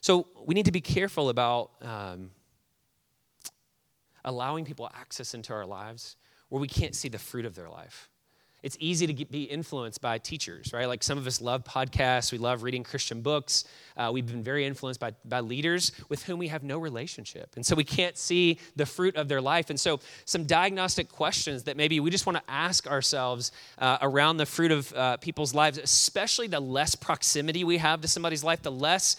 [0.00, 2.30] So we need to be careful about um,
[4.24, 6.16] allowing people access into our lives
[6.48, 8.08] where we can't see the fruit of their life
[8.66, 10.88] it's easy to get, be influenced by teachers, right?
[10.88, 13.62] Like some of us love podcasts, we love reading Christian books.
[13.96, 17.52] Uh, we've been very influenced by, by leaders with whom we have no relationship.
[17.54, 19.70] And so we can't see the fruit of their life.
[19.70, 24.38] And so, some diagnostic questions that maybe we just want to ask ourselves uh, around
[24.38, 28.62] the fruit of uh, people's lives, especially the less proximity we have to somebody's life,
[28.62, 29.16] the less,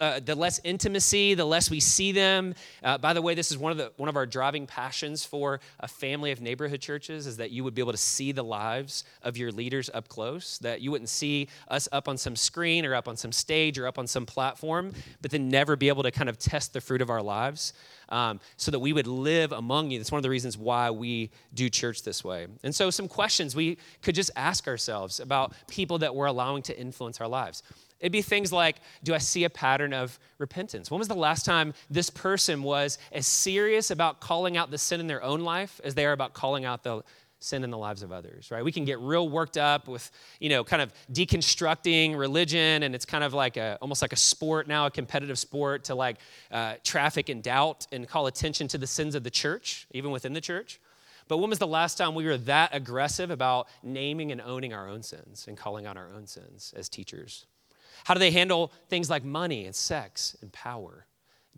[0.00, 2.56] uh, the less intimacy, the less we see them.
[2.82, 5.60] Uh, by the way, this is one of, the, one of our driving passions for
[5.78, 8.79] a family of neighborhood churches is that you would be able to see the lives
[8.80, 12.86] lives of your leaders up close, that you wouldn't see us up on some screen
[12.86, 16.02] or up on some stage or up on some platform, but then never be able
[16.02, 17.72] to kind of test the fruit of our lives
[18.08, 19.98] um, so that we would live among you.
[19.98, 22.46] That's one of the reasons why we do church this way.
[22.62, 26.78] And so, some questions we could just ask ourselves about people that we're allowing to
[26.78, 27.62] influence our lives.
[28.00, 30.90] It'd be things like Do I see a pattern of repentance?
[30.90, 35.00] When was the last time this person was as serious about calling out the sin
[35.00, 37.02] in their own life as they are about calling out the
[37.40, 38.64] sin in the lives of others, right?
[38.64, 43.04] We can get real worked up with, you know, kind of deconstructing religion, and it's
[43.06, 46.18] kind of like a, almost like a sport now, a competitive sport to like
[46.50, 50.32] uh, traffic in doubt and call attention to the sins of the church, even within
[50.32, 50.80] the church.
[51.28, 54.88] But when was the last time we were that aggressive about naming and owning our
[54.88, 57.46] own sins and calling out our own sins as teachers?
[58.04, 61.06] How do they handle things like money and sex and power?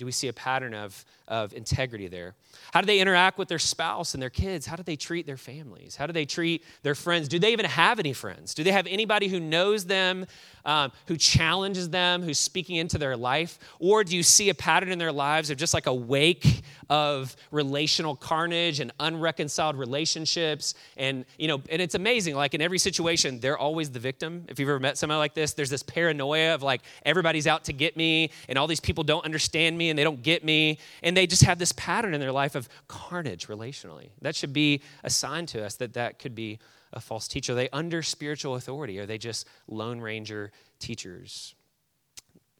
[0.03, 2.35] Do we see a pattern of, of integrity there?
[2.73, 4.67] How do they interact with their spouse and their kids?
[4.67, 5.95] How do they treat their families?
[5.95, 7.29] How do they treat their friends?
[7.29, 8.53] Do they even have any friends?
[8.53, 10.27] Do they have anybody who knows them,
[10.65, 13.61] um, who challenges them, who's speaking into their life?
[13.79, 17.37] Or do you see a pattern in their lives of just like a wake of
[17.53, 20.75] relational carnage and unreconciled relationships?
[20.97, 22.35] And, you know, and it's amazing.
[22.35, 24.47] Like in every situation, they're always the victim.
[24.49, 27.73] If you've ever met somebody like this, there's this paranoia of like everybody's out to
[27.73, 30.78] get me and all these people don't understand me me and they don't get me.
[31.02, 34.09] And they just have this pattern in their life of carnage relationally.
[34.22, 36.59] That should be a sign to us that that could be
[36.92, 37.52] a false teacher.
[37.52, 38.98] Are they under spiritual authority?
[38.98, 41.55] Are they just Lone Ranger teachers?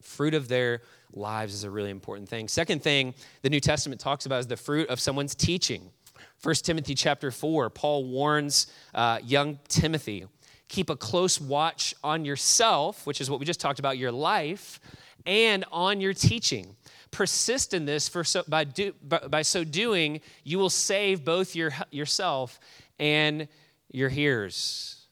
[0.01, 2.47] Fruit of their lives is a really important thing.
[2.47, 5.89] Second thing the New Testament talks about is the fruit of someone's teaching.
[6.43, 10.25] 1 Timothy chapter 4, Paul warns uh, young Timothy
[10.67, 14.79] keep a close watch on yourself, which is what we just talked about, your life,
[15.25, 16.75] and on your teaching
[17.13, 21.55] persist in this for so, by, do, by, by so doing you will save both
[21.55, 22.59] your, yourself
[22.99, 23.47] and
[23.91, 25.05] your hearers.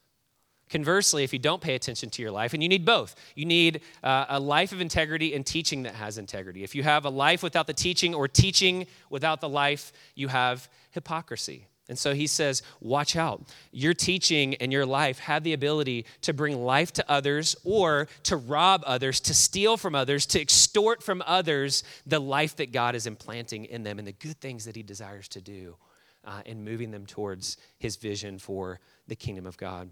[0.70, 3.82] Conversely if you don't pay attention to your life and you need both you need
[4.04, 6.64] uh, a life of integrity and teaching that has integrity.
[6.64, 10.70] If you have a life without the teaching or teaching without the life you have
[10.92, 13.44] hypocrisy and so he says, Watch out.
[13.74, 18.38] Your teaching and your life have the ability to bring life to others or to
[18.38, 23.08] rob others, to steal from others, to extort from others the life that God is
[23.08, 25.76] implanting in them and the good things that he desires to do
[26.24, 29.90] uh, and moving them towards his vision for the kingdom of God.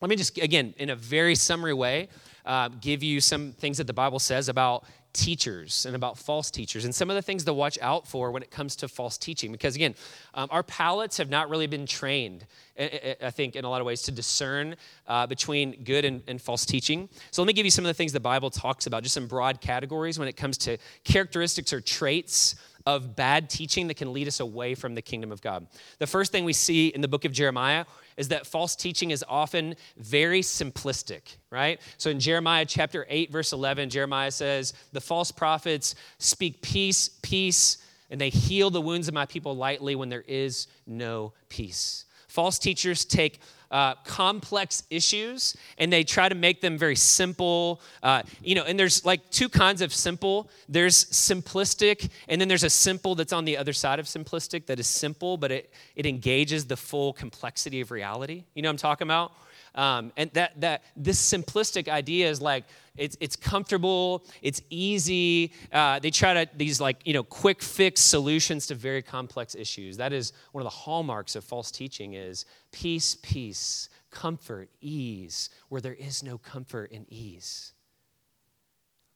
[0.00, 2.08] Let me just, again, in a very summary way,
[2.44, 6.84] uh, give you some things that the Bible says about teachers and about false teachers
[6.84, 9.52] and some of the things to watch out for when it comes to false teaching.
[9.52, 9.94] Because again,
[10.34, 12.46] um, our palates have not really been trained,
[12.78, 16.64] I think, in a lot of ways to discern uh, between good and, and false
[16.64, 17.08] teaching.
[17.30, 19.26] So let me give you some of the things the Bible talks about, just some
[19.26, 22.54] broad categories when it comes to characteristics or traits
[22.88, 25.66] of bad teaching that can lead us away from the kingdom of God.
[25.98, 27.84] The first thing we see in the book of Jeremiah
[28.16, 31.82] is that false teaching is often very simplistic, right?
[31.98, 37.76] So in Jeremiah chapter 8, verse 11, Jeremiah says, The false prophets speak peace, peace,
[38.08, 42.06] and they heal the wounds of my people lightly when there is no peace.
[42.38, 43.40] False teachers take
[43.72, 47.80] uh, complex issues and they try to make them very simple.
[48.00, 52.62] Uh, you know, and there's like two kinds of simple there's simplistic, and then there's
[52.62, 56.06] a simple that's on the other side of simplistic that is simple, but it, it
[56.06, 58.44] engages the full complexity of reality.
[58.54, 59.32] You know I'm talking about?
[59.78, 62.64] Um, and that, that this simplistic idea is like,
[62.96, 65.52] it's, it's comfortable, it's easy.
[65.72, 69.96] Uh, they try to, these like, you know, quick fix solutions to very complex issues.
[69.96, 75.80] That is one of the hallmarks of false teaching is peace, peace, comfort, ease, where
[75.80, 77.72] there is no comfort and ease.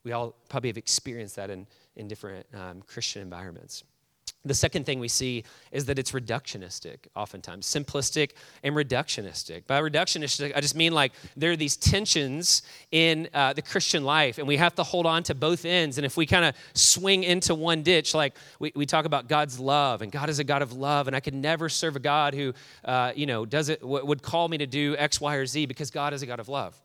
[0.05, 3.83] We all probably have experienced that in, in different um, Christian environments.
[4.45, 8.33] The second thing we see is that it's reductionistic, oftentimes, simplistic
[8.65, 9.69] and reductionistic.
[9.69, 14.39] By reductionistic, I just mean like there are these tensions in uh, the Christian life,
[14.39, 15.97] and we have to hold on to both ends.
[15.97, 19.61] And if we kind of swing into one ditch, like we, we talk about God's
[19.61, 22.35] love, and God is a God of love, and I could never serve a God
[22.35, 22.53] who,
[22.85, 25.67] uh, you know, does it, w- would call me to do X, Y, or Z
[25.67, 26.82] because God is a God of love.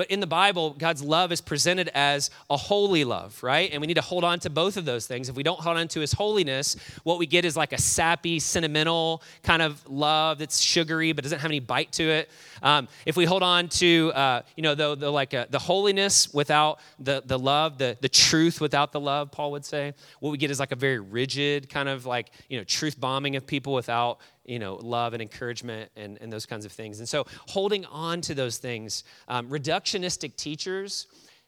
[0.00, 3.70] But in the Bible, God's love is presented as a holy love, right?
[3.70, 5.28] And we need to hold on to both of those things.
[5.28, 8.40] If we don't hold on to his holiness, what we get is like a sappy,
[8.40, 12.30] sentimental kind of love that's sugary but doesn't have any bite to it.
[12.62, 16.32] Um, if we hold on to, uh, you know, the, the like uh, the holiness
[16.32, 20.38] without the, the love, the, the truth without the love, Paul would say, what we
[20.38, 23.74] get is like a very rigid kind of like, you know, truth bombing of people
[23.74, 26.98] without you know, love and encouragement and, and those kinds of things.
[26.98, 31.06] And so holding on to those things, um, reductionistic teachers,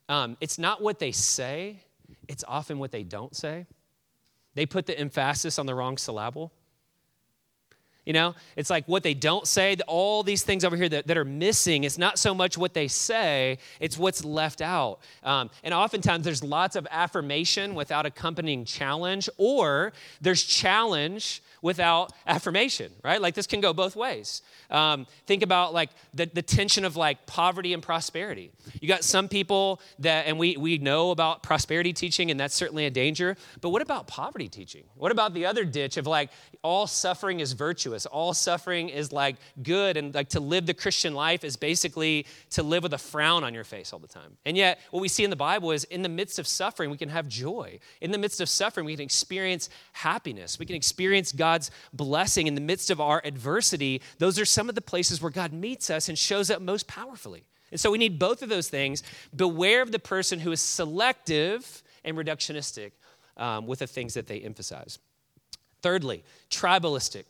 [0.09, 1.81] um, it's not what they say,
[2.29, 3.67] it's often what they don't say.
[4.55, 6.53] They put the emphasis on the wrong syllable.
[8.07, 11.17] You know, it's like what they don't say, all these things over here that, that
[11.17, 11.83] are missing.
[11.83, 15.01] It's not so much what they say, it's what's left out.
[15.25, 22.93] Um, and oftentimes there's lots of affirmation without accompanying challenge, or there's challenge without affirmation,
[23.05, 23.23] right?
[23.23, 24.43] Like this can go both ways.
[24.69, 28.51] Um, think about like the, the tension of like poverty and prosperity.
[28.81, 32.85] You got some people that, and we, we know about prosperity teaching, and that's certainly
[32.87, 34.83] a danger, but what about poverty teaching?
[34.97, 36.31] What about the other ditch of like
[36.63, 41.15] all suffering is virtuous, all suffering is like good, and like to live the Christian
[41.15, 44.37] life is basically to live with a frown on your face all the time.
[44.45, 46.97] And yet, what we see in the Bible is in the midst of suffering, we
[46.97, 47.79] can have joy.
[48.01, 50.59] In the midst of suffering, we can experience happiness.
[50.59, 54.71] We can experience God God's blessing in the midst of our adversity, those are some
[54.71, 57.45] of the places where God meets us and shows up most powerfully.
[57.71, 59.03] And so we need both of those things.
[59.37, 62.93] Beware of the person who is selective and reductionistic
[63.37, 64.99] um, with the things that they emphasize.
[65.83, 67.25] Thirdly, tribalistic.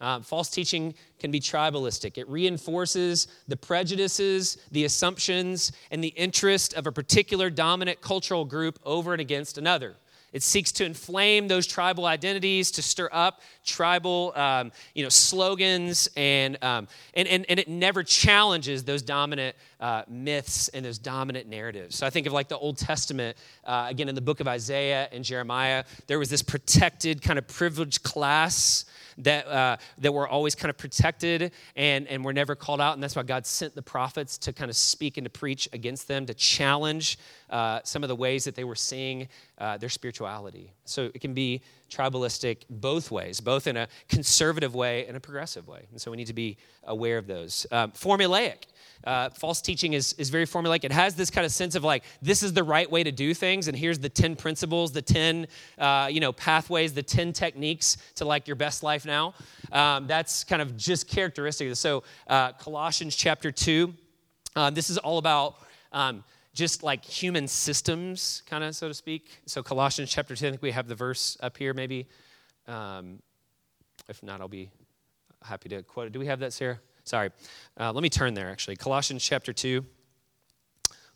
[0.00, 2.16] Um, false teaching can be tribalistic.
[2.16, 8.78] It reinforces the prejudices, the assumptions, and the interest of a particular dominant cultural group
[8.84, 9.96] over and against another.
[10.34, 16.08] It seeks to inflame those tribal identities, to stir up tribal, um, you know, slogans,
[16.16, 21.48] and, um, and, and, and it never challenges those dominant uh, myths and those dominant
[21.48, 21.94] narratives.
[21.94, 25.08] So I think of like the Old Testament, uh, again, in the book of Isaiah
[25.12, 28.84] and Jeremiah, there was this protected kind of privileged class
[29.18, 32.94] that, uh, that were always kind of protected and, and were never called out.
[32.94, 36.08] And that's why God sent the prophets to kind of speak and to preach against
[36.08, 37.18] them, to challenge
[37.50, 40.72] uh, some of the ways that they were seeing uh, their spirituality.
[40.84, 45.68] So it can be tribalistic both ways, both in a conservative way and a progressive
[45.68, 45.86] way.
[45.90, 47.66] And so we need to be aware of those.
[47.70, 48.64] Um, formulaic.
[49.04, 50.84] Uh, false teaching is, is very formulaic.
[50.84, 53.34] It has this kind of sense of like, this is the right way to do
[53.34, 55.46] things, and here's the 10 principles, the 10,
[55.78, 59.34] uh, you know, pathways, the 10 techniques to like your best life now.
[59.72, 61.74] Um, that's kind of just characteristic.
[61.76, 63.92] So uh, Colossians chapter 2,
[64.56, 65.56] uh, this is all about
[65.92, 69.42] um, just like human systems, kind of, so to speak.
[69.46, 72.06] So, Colossians chapter 10, I think we have the verse up here, maybe.
[72.66, 73.20] Um,
[74.08, 74.70] if not, I'll be
[75.42, 76.12] happy to quote it.
[76.12, 76.78] Do we have that, Sarah?
[77.04, 77.30] Sorry.
[77.78, 78.76] Uh, let me turn there, actually.
[78.76, 79.84] Colossians chapter 2.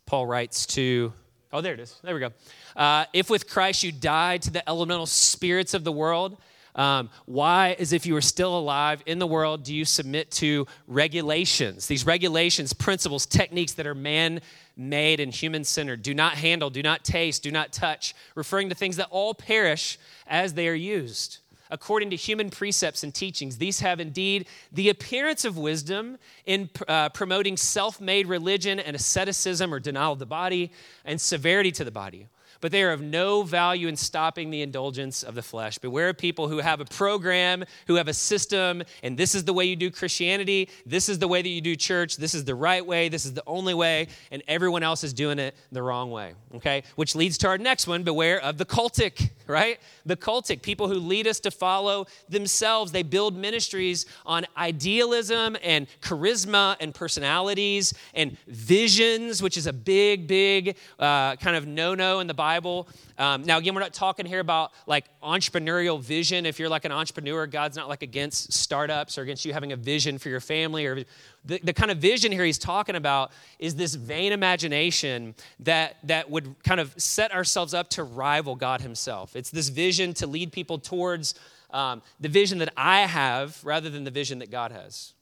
[0.05, 1.11] Paul writes to,
[1.51, 1.99] oh, there it is.
[2.03, 2.31] There we go.
[2.75, 6.37] Uh, if with Christ you died to the elemental spirits of the world,
[6.75, 10.67] um, why, as if you were still alive in the world, do you submit to
[10.87, 11.87] regulations?
[11.87, 14.41] These regulations, principles, techniques that are man
[14.77, 16.03] made and human centered.
[16.03, 19.97] Do not handle, do not taste, do not touch, referring to things that all perish
[20.27, 21.39] as they are used.
[21.69, 27.09] According to human precepts and teachings, these have indeed the appearance of wisdom in uh,
[27.09, 30.71] promoting self made religion and asceticism or denial of the body
[31.05, 32.29] and severity to the body
[32.61, 35.77] but they are of no value in stopping the indulgence of the flesh.
[35.77, 39.53] Beware of people who have a program, who have a system, and this is the
[39.53, 42.55] way you do Christianity, this is the way that you do church, this is the
[42.55, 46.11] right way, this is the only way, and everyone else is doing it the wrong
[46.11, 46.33] way.
[46.55, 46.83] Okay?
[46.95, 49.79] Which leads to our next one beware of the cultic, right?
[50.05, 52.91] The cultic, people who lead us to follow themselves.
[52.91, 60.27] They build ministries on idealism and charisma and personalities and visions, which is a big,
[60.27, 62.87] big uh, kind of no no in the Bible.
[63.17, 66.45] Um, now, again, we're not talking here about like entrepreneurial vision.
[66.45, 69.75] If you're like an entrepreneur, God's not like against startups or against you having a
[69.75, 71.03] vision for your family or
[71.45, 76.29] the, the kind of vision here he's talking about is this vain imagination that, that
[76.29, 79.35] would kind of set ourselves up to rival God himself.
[79.39, 81.35] It's this vision to lead people towards
[81.71, 85.13] um, the vision that I have rather than the vision that God has.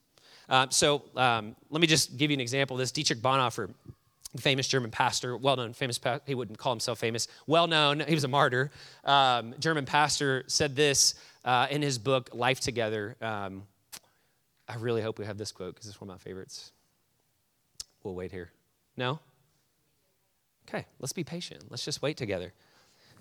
[0.49, 2.91] Um, so um, let me just give you an example of this.
[2.91, 3.69] Dietrich Bonhoeffer,
[4.37, 8.23] famous German pastor, well known, famous, he wouldn't call himself famous, well known, he was
[8.23, 8.71] a martyr.
[9.03, 11.15] Um, German pastor said this
[11.45, 13.15] uh, in his book, Life Together.
[13.21, 13.63] Um,
[14.67, 16.71] I really hope we have this quote because it's one of my favorites.
[18.03, 18.51] We'll wait here.
[18.95, 19.19] No?
[20.67, 21.65] Okay, let's be patient.
[21.69, 22.53] Let's just wait together.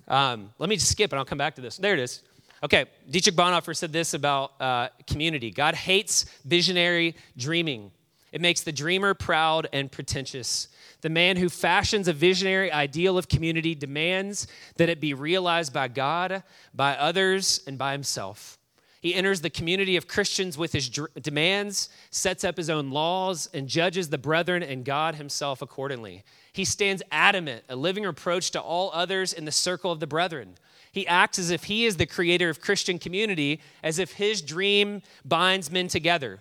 [0.08, 1.76] Um, let me just skip and I'll come back to this.
[1.76, 2.22] There it is.
[2.62, 7.90] Okay, Dietrich Bonhoeffer said this about uh, community God hates visionary dreaming,
[8.32, 10.68] it makes the dreamer proud and pretentious.
[11.02, 15.88] The man who fashions a visionary ideal of community demands that it be realized by
[15.88, 16.42] God,
[16.74, 18.58] by others, and by himself.
[19.00, 23.68] He enters the community of Christians with his demands, sets up his own laws, and
[23.68, 26.24] judges the brethren and God himself accordingly.
[26.56, 30.56] He stands adamant, a living reproach to all others in the circle of the brethren.
[30.90, 35.02] He acts as if he is the creator of Christian community, as if his dream
[35.22, 36.40] binds men together.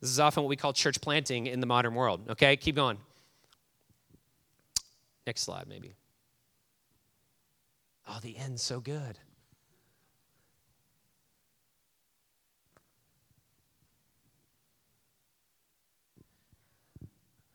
[0.00, 2.28] This is often what we call church planting in the modern world.
[2.30, 2.98] Okay, keep going.
[5.28, 5.94] Next slide, maybe.
[8.08, 9.16] Oh, the end's so good.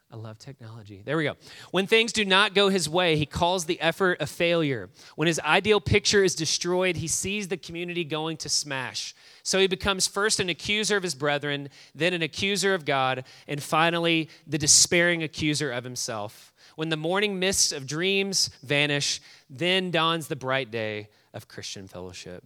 [0.09, 1.01] I love technology.
[1.03, 1.35] There we go.
[1.71, 4.89] When things do not go his way, he calls the effort a failure.
[5.17, 9.13] When his ideal picture is destroyed, he sees the community going to smash.
[9.43, 13.61] So he becomes first an accuser of his brethren, then an accuser of God, and
[13.61, 16.53] finally the despairing accuser of himself.
[16.77, 22.45] When the morning mists of dreams vanish, then dawns the bright day of Christian fellowship.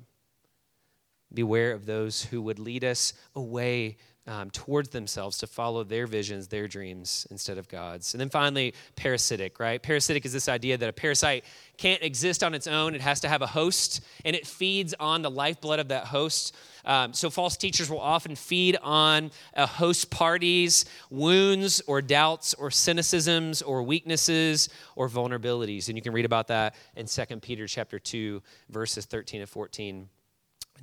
[1.34, 3.98] Beware of those who would lead us away
[4.28, 8.14] um, towards themselves to follow their visions, their dreams instead of God's.
[8.14, 9.82] And then finally, parasitic, right?
[9.82, 11.44] Parasitic is this idea that a parasite
[11.78, 15.24] can't exist on its own, it has to have a host, and it feeds on
[15.24, 16.56] the lifeblood of that host.
[16.86, 22.70] Um, so, false teachers will often feed on a host party's wounds or doubts or
[22.70, 25.90] cynicisms or weaknesses or vulnerabilities.
[25.90, 30.10] And you can read about that in 2 Peter chapter 2, verses 13 and 14.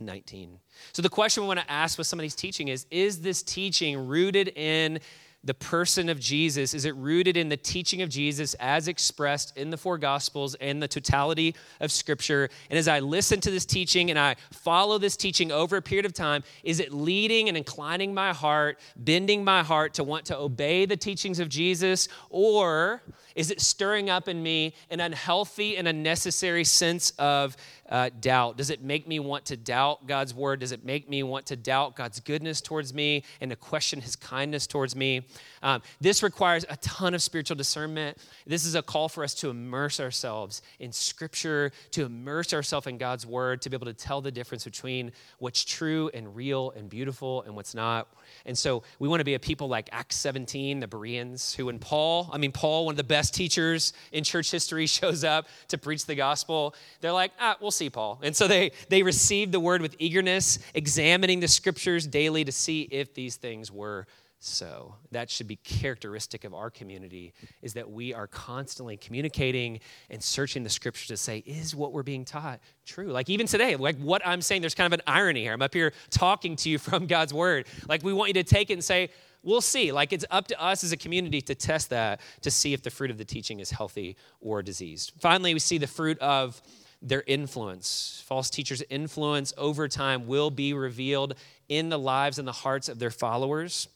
[0.00, 0.58] 19.
[0.92, 3.42] So, the question we want to ask with some of these teaching is Is this
[3.42, 5.00] teaching rooted in
[5.44, 6.74] the person of Jesus?
[6.74, 10.82] Is it rooted in the teaching of Jesus as expressed in the four Gospels and
[10.82, 12.50] the totality of Scripture?
[12.70, 16.06] And as I listen to this teaching and I follow this teaching over a period
[16.06, 20.36] of time, is it leading and inclining my heart, bending my heart to want to
[20.36, 22.08] obey the teachings of Jesus?
[22.30, 23.02] Or
[23.38, 27.56] is it stirring up in me an unhealthy and unnecessary sense of
[27.88, 28.56] uh, doubt?
[28.56, 30.58] Does it make me want to doubt God's word?
[30.58, 34.16] Does it make me want to doubt God's goodness towards me and to question his
[34.16, 35.24] kindness towards me?
[35.62, 38.18] Um, this requires a ton of spiritual discernment.
[38.46, 42.98] This is a call for us to immerse ourselves in scripture, to immerse ourselves in
[42.98, 46.88] God's word, to be able to tell the difference between what's true and real and
[46.88, 48.08] beautiful and what's not.
[48.46, 51.78] And so we want to be a people like Acts 17, the Bereans, who when
[51.78, 55.78] Paul, I mean, Paul, one of the best teachers in church history, shows up to
[55.78, 58.20] preach the gospel, they're like, ah, we'll see, Paul.
[58.22, 62.82] And so they, they received the word with eagerness, examining the scriptures daily to see
[62.82, 64.06] if these things were
[64.40, 69.80] so that should be characteristic of our community is that we are constantly communicating
[70.10, 73.08] and searching the scripture to say is what we're being taught true?
[73.08, 75.52] Like even today like what i'm saying there's kind of an irony here.
[75.52, 77.66] I'm up here talking to you from god's word.
[77.88, 79.10] Like we want you to take it and say
[79.42, 79.90] we'll see.
[79.90, 82.90] Like it's up to us as a community to test that to see if the
[82.90, 85.12] fruit of the teaching is healthy or diseased.
[85.18, 86.62] Finally we see the fruit of
[87.02, 88.22] their influence.
[88.26, 91.34] False teachers influence over time will be revealed
[91.68, 93.88] in the lives and the hearts of their followers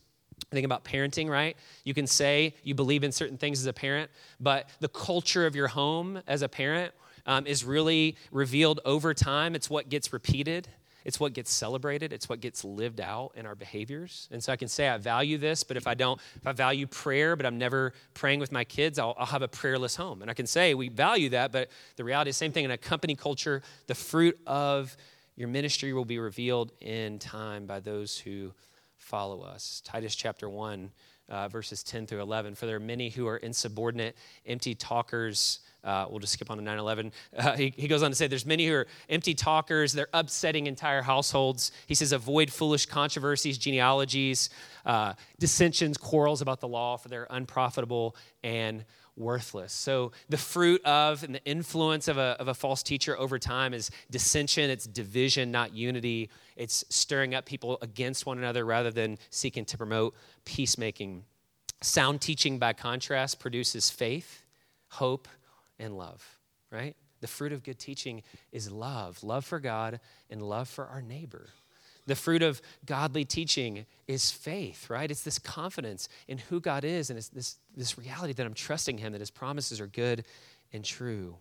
[0.50, 1.56] Think about parenting, right?
[1.84, 5.54] You can say you believe in certain things as a parent, but the culture of
[5.54, 6.92] your home as a parent
[7.26, 9.54] um, is really revealed over time.
[9.54, 10.68] It's what gets repeated,
[11.04, 14.28] it's what gets celebrated, it's what gets lived out in our behaviors.
[14.30, 16.86] And so I can say I value this, but if I don't, if I value
[16.86, 20.22] prayer, but I'm never praying with my kids, I'll, I'll have a prayerless home.
[20.22, 22.78] And I can say we value that, but the reality is same thing in a
[22.78, 23.62] company culture.
[23.86, 24.96] The fruit of
[25.36, 28.52] your ministry will be revealed in time by those who
[29.12, 29.82] follow us.
[29.84, 30.90] Titus chapter 1,
[31.28, 32.54] uh, verses 10 through 11.
[32.54, 36.62] For there are many who are insubordinate, empty talkers, Uh, we'll just skip on to
[36.62, 37.12] 9 11.
[37.36, 39.92] Uh, he, he goes on to say, There's many who are empty talkers.
[39.92, 41.72] They're upsetting entire households.
[41.86, 44.48] He says, Avoid foolish controversies, genealogies,
[44.86, 48.84] uh, dissensions, quarrels about the law, for they're unprofitable and
[49.16, 49.72] worthless.
[49.72, 53.74] So, the fruit of and the influence of a, of a false teacher over time
[53.74, 56.30] is dissension, it's division, not unity.
[56.56, 61.24] It's stirring up people against one another rather than seeking to promote peacemaking.
[61.82, 64.44] Sound teaching, by contrast, produces faith,
[64.88, 65.28] hope,
[65.78, 66.38] and love,
[66.70, 66.94] right?
[67.20, 70.00] The fruit of good teaching is love love for God
[70.30, 71.48] and love for our neighbor.
[72.06, 75.10] The fruit of godly teaching is faith, right?
[75.10, 78.98] It's this confidence in who God is, and it's this, this reality that I'm trusting
[78.98, 80.24] Him, that His promises are good
[80.72, 81.36] and true.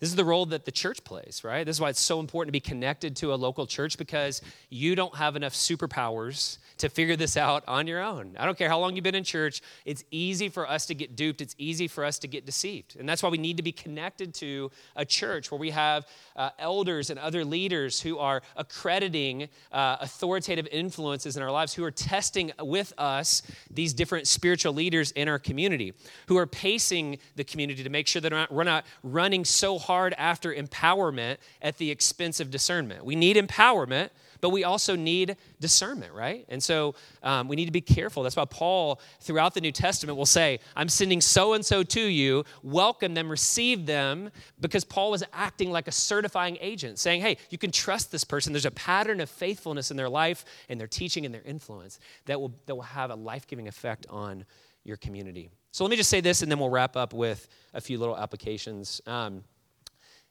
[0.00, 1.64] This is the role that the church plays, right?
[1.64, 4.94] This is why it's so important to be connected to a local church because you
[4.94, 8.36] don't have enough superpowers to figure this out on your own.
[8.38, 11.16] I don't care how long you've been in church, it's easy for us to get
[11.16, 12.96] duped, it's easy for us to get deceived.
[12.98, 16.06] And that's why we need to be connected to a church where we have
[16.36, 21.84] uh, elders and other leaders who are accrediting uh, authoritative influences in our lives, who
[21.84, 25.94] are testing with us these different spiritual leaders in our community,
[26.26, 29.75] who are pacing the community to make sure that we're not, we're not running so
[29.78, 33.04] hard after empowerment at the expense of discernment.
[33.04, 34.10] We need empowerment
[34.40, 36.44] but we also need discernment, right?
[36.48, 38.22] And so um, we need to be careful.
[38.22, 42.00] That's why Paul, throughout the New Testament, will say, I'm sending so and so to
[42.00, 47.38] you, welcome them, receive them, because Paul was acting like a certifying agent, saying, hey,
[47.50, 48.52] you can trust this person.
[48.52, 52.40] There's a pattern of faithfulness in their life and their teaching and their influence that
[52.40, 54.44] will, that will have a life giving effect on
[54.84, 55.50] your community.
[55.72, 58.16] So let me just say this, and then we'll wrap up with a few little
[58.16, 59.00] applications.
[59.06, 59.44] Um,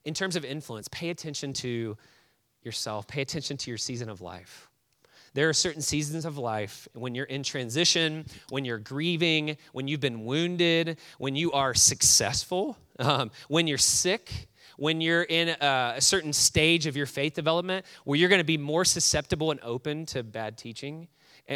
[0.05, 1.97] in terms of influence, pay attention to
[2.63, 4.69] yourself, pay attention to your season of life.
[5.33, 9.99] There are certain seasons of life when you're in transition, when you're grieving, when you've
[9.99, 14.47] been wounded, when you are successful, um, when you're sick,
[14.77, 18.45] when you're in a, a certain stage of your faith development where you're going to
[18.45, 21.07] be more susceptible and open to bad teaching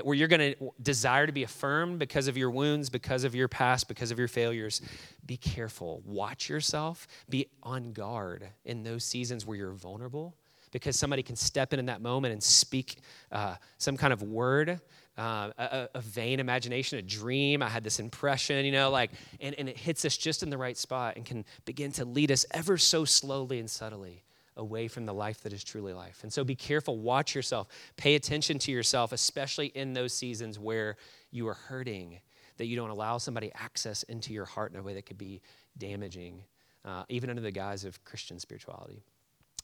[0.04, 3.48] where you're going to desire to be affirmed because of your wounds, because of your
[3.48, 4.82] past, because of your failures,
[5.26, 6.02] be careful.
[6.06, 7.08] Watch yourself.
[7.30, 10.36] Be on guard in those seasons where you're vulnerable
[10.72, 12.98] because somebody can step in in that moment and speak
[13.32, 14.80] uh, some kind of word
[15.18, 17.62] uh, a, a, vain imagination, a dream.
[17.62, 19.12] I had this impression, you know, like,
[19.42, 22.32] and, and it hits us just in the right spot and can begin to lead
[22.32, 24.24] us ever so slowly and subtly
[24.60, 26.20] away from the life that is truly life.
[26.24, 30.97] And so be careful, watch yourself, pay attention to yourself, especially in those seasons where
[31.32, 32.20] you are hurting,
[32.57, 35.41] that you don't allow somebody access into your heart in a way that could be
[35.78, 36.43] damaging,
[36.86, 39.01] uh, even under the guise of Christian spirituality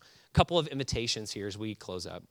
[0.01, 2.23] A couple of invitations here as we close up.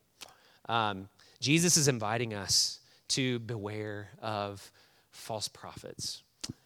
[0.68, 1.08] Um,
[1.40, 4.72] Jesus is inviting us to beware of
[5.10, 6.22] false prophets.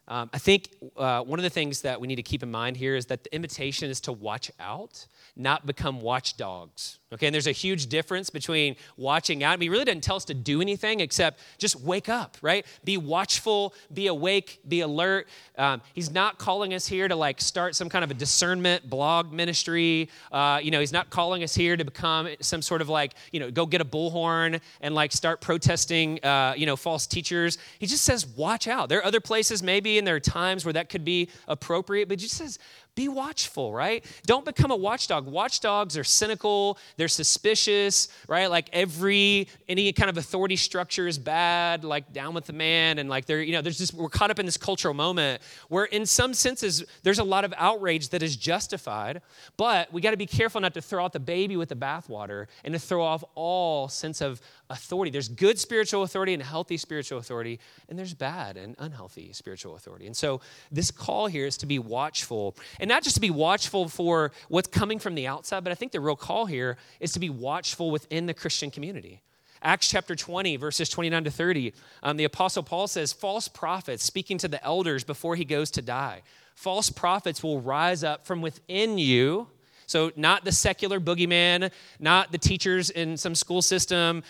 [0.07, 2.77] Um, I think uh, one of the things that we need to keep in mind
[2.77, 5.07] here is that the invitation is to watch out,
[5.39, 6.99] not become watchdogs.
[7.11, 9.53] Okay, and there's a huge difference between watching out.
[9.53, 12.67] I mean, he really doesn't tell us to do anything except just wake up, right?
[12.85, 15.27] Be watchful, be awake, be alert.
[15.57, 19.33] Um, he's not calling us here to like start some kind of a discernment blog
[19.33, 20.11] ministry.
[20.31, 23.41] Uh, you know, he's not calling us here to become some sort of like, you
[23.41, 27.57] know, go get a bullhorn and like start protesting, uh, you know, false teachers.
[27.79, 28.91] He just says, watch out.
[28.91, 32.21] There are other places maybe, and there are times where that could be appropriate, but
[32.21, 32.59] he just says,
[32.99, 34.05] be watchful, right?
[34.27, 35.25] Don't become a watchdog.
[35.25, 38.51] Watchdogs are cynical, they're suspicious, right?
[38.51, 43.09] Like every any kind of authority structure is bad, like down with the man, and
[43.09, 46.07] like they're, you know, there's just we're caught up in this cultural moment where in
[46.07, 49.23] some senses there's a lot of outrage that is justified,
[49.57, 52.49] but we got to be careful not to throw out the baby with the bathwater
[52.65, 54.41] and to throw off all sense of
[54.71, 55.11] authority.
[55.11, 57.59] There's good spiritual authority and healthy spiritual authority,
[57.89, 60.07] and there's bad and unhealthy spiritual authority.
[60.07, 60.41] And so
[60.71, 62.57] this call here is to be watchful.
[62.81, 65.93] And not just to be watchful for what's coming from the outside, but I think
[65.93, 69.23] the real call here is to be watchful within the Christian community.
[69.63, 74.39] Acts chapter 20, verses 29 to 30, um, the Apostle Paul says, False prophets, speaking
[74.39, 76.23] to the elders before he goes to die,
[76.55, 79.49] false prophets will rise up from within you.
[79.87, 84.23] So, not the secular boogeyman, not the teachers in some school system,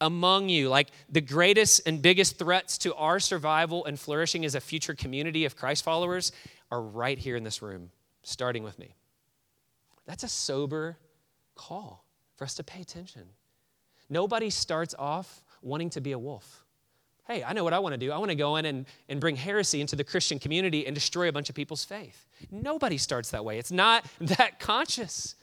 [0.00, 0.68] among you.
[0.68, 5.44] Like the greatest and biggest threats to our survival and flourishing as a future community
[5.44, 6.32] of Christ followers
[6.70, 7.90] are right here in this room,
[8.22, 8.94] starting with me.
[10.06, 10.96] That's a sober
[11.54, 12.04] call
[12.36, 13.22] for us to pay attention.
[14.08, 16.64] Nobody starts off wanting to be a wolf.
[17.26, 18.12] Hey, I know what I want to do.
[18.12, 21.28] I want to go in and, and bring heresy into the Christian community and destroy
[21.28, 22.26] a bunch of people's faith.
[22.52, 23.58] Nobody starts that way.
[23.58, 25.34] It's not that conscious.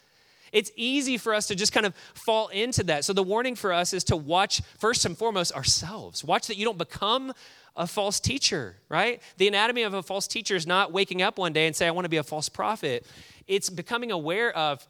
[0.53, 3.03] It's easy for us to just kind of fall into that.
[3.03, 6.23] So the warning for us is to watch, first and foremost, ourselves.
[6.23, 7.33] Watch that you don't become
[7.75, 9.21] a false teacher, right?
[9.37, 11.91] The anatomy of a false teacher is not waking up one day and say, I
[11.91, 13.05] want to be a false prophet.
[13.47, 14.87] It's becoming aware of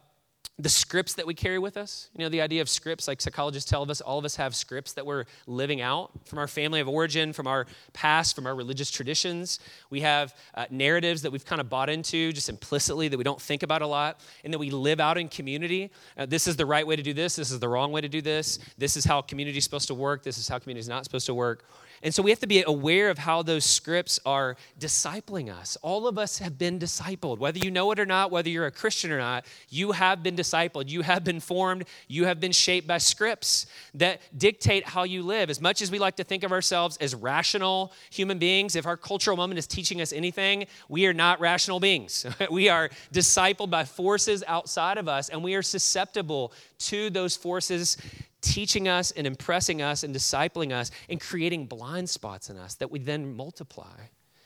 [0.56, 2.10] the scripts that we carry with us.
[2.16, 4.92] You know, the idea of scripts, like psychologists tell us, all of us have scripts
[4.92, 8.88] that we're living out from our family of origin, from our past, from our religious
[8.88, 9.58] traditions.
[9.90, 13.40] We have uh, narratives that we've kind of bought into just implicitly that we don't
[13.40, 15.90] think about a lot and that we live out in community.
[16.16, 17.34] Uh, this is the right way to do this.
[17.34, 18.60] This is the wrong way to do this.
[18.78, 20.22] This is how community is supposed to work.
[20.22, 21.64] This is how community is not supposed to work.
[22.04, 25.78] And so we have to be aware of how those scripts are discipling us.
[25.80, 27.38] All of us have been discipled.
[27.38, 30.36] Whether you know it or not, whether you're a Christian or not, you have been
[30.36, 30.90] discipled.
[30.90, 31.86] You have been formed.
[32.06, 35.48] You have been shaped by scripts that dictate how you live.
[35.48, 38.98] As much as we like to think of ourselves as rational human beings, if our
[38.98, 42.26] cultural moment is teaching us anything, we are not rational beings.
[42.50, 47.96] we are discipled by forces outside of us, and we are susceptible to those forces
[48.44, 52.90] teaching us and impressing us and discipling us and creating blind spots in us that
[52.90, 53.98] we then multiply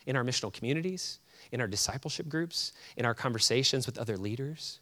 [0.06, 1.18] in our missional communities,
[1.52, 4.80] in our discipleship groups, in our conversations with other leaders.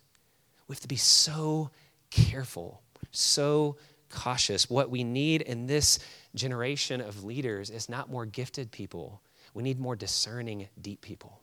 [0.68, 1.70] We have to be so
[2.10, 3.76] careful, so
[4.10, 4.68] cautious.
[4.68, 5.98] What we need in this
[6.34, 9.22] generation of leaders is not more gifted people,
[9.54, 11.40] we need more discerning, deep people.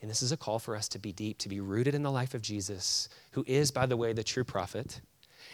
[0.00, 2.10] And this is a call for us to be deep, to be rooted in the
[2.10, 5.00] life of Jesus, who is, by the way, the true prophet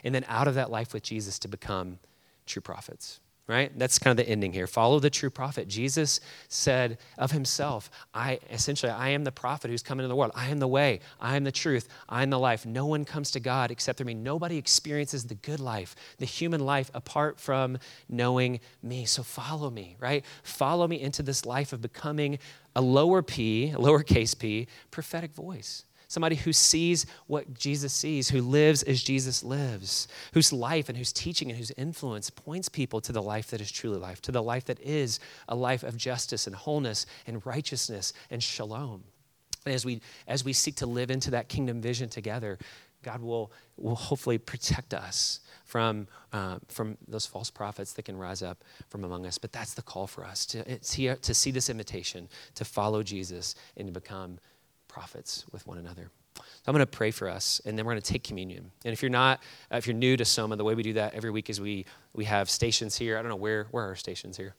[0.05, 1.99] and then out of that life with Jesus to become
[2.47, 3.71] true prophets right?
[3.79, 4.67] That's kind of the ending here.
[4.67, 5.69] Follow the true prophet.
[5.69, 10.33] Jesus said of himself i essentially i am the prophet who's come into the world.
[10.35, 11.01] I am the way.
[11.21, 11.89] I am the truth.
[12.09, 12.67] I am the life.
[12.67, 14.15] No one comes to god except through me.
[14.15, 17.79] Nobody experiences the good life the human life apart from
[18.09, 19.05] knowing me.
[19.05, 20.25] So follow me right?
[20.43, 22.39] Follow me into this life of becoming
[22.75, 28.41] a lower p a lowercase p prophetic voice Somebody who sees what Jesus sees, who
[28.41, 33.13] lives as Jesus lives, whose life and whose teaching and whose influence points people to
[33.13, 36.47] the life that is truly life, to the life that is a life of justice
[36.47, 39.03] and wholeness and righteousness and shalom.
[39.65, 42.59] And as we, as we seek to live into that kingdom vision together,
[43.03, 48.43] God will, will hopefully protect us from, uh, from those false prophets that can rise
[48.43, 49.39] up from among us.
[49.39, 53.89] But that's the call for us to, to see this invitation to follow Jesus and
[53.89, 54.39] to become
[54.97, 56.11] prophets with one another.
[56.37, 58.71] So I'm going to pray for us, and then we're going to take communion.
[58.83, 61.31] And if you're not, if you're new to Soma, the way we do that every
[61.31, 61.85] week is we
[62.15, 63.19] we have stations here.
[63.19, 64.55] I don't know where where are our stations here.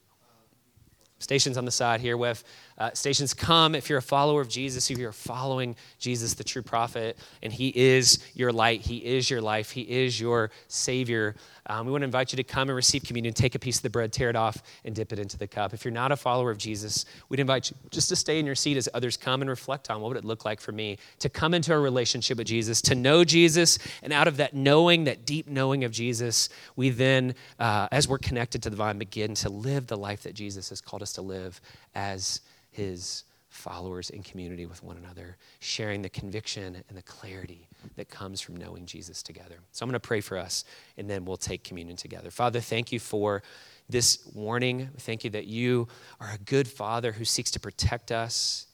[1.18, 2.44] Stations on the side here with
[2.78, 6.62] uh, stations come if you're a follower of Jesus, if you're following Jesus, the true
[6.62, 11.36] prophet, and He is your light, He is your life, He is your Savior.
[11.70, 13.84] Um, we want to invite you to come and receive communion, take a piece of
[13.84, 15.74] the bread, tear it off, and dip it into the cup.
[15.74, 18.56] If you're not a follower of Jesus, we'd invite you just to stay in your
[18.56, 21.30] seat as others come and reflect on what would it look like for me to
[21.30, 25.26] come into a relationship with Jesus, to know Jesus, and out of that knowing, that
[25.26, 29.50] deep knowing of Jesus, we then, uh, as we're connected to the vine, begin to
[29.50, 31.60] live the life that Jesus has called us to live
[31.96, 32.42] as
[32.78, 38.40] his followers in community with one another, sharing the conviction and the clarity that comes
[38.40, 39.56] from knowing Jesus together.
[39.72, 40.64] So I'm going to pray for us,
[40.98, 42.30] and then we'll take communion together.
[42.30, 43.42] Father, thank you for
[43.90, 44.90] this warning.
[45.00, 45.88] Thank you that you
[46.20, 48.68] are a good father who seeks to protect us.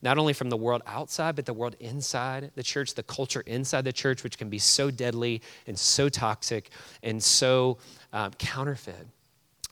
[0.00, 3.84] Not only from the world outside, but the world inside the church, the culture inside
[3.84, 6.70] the church, which can be so deadly and so toxic
[7.02, 7.78] and so
[8.12, 9.06] um, counterfeit.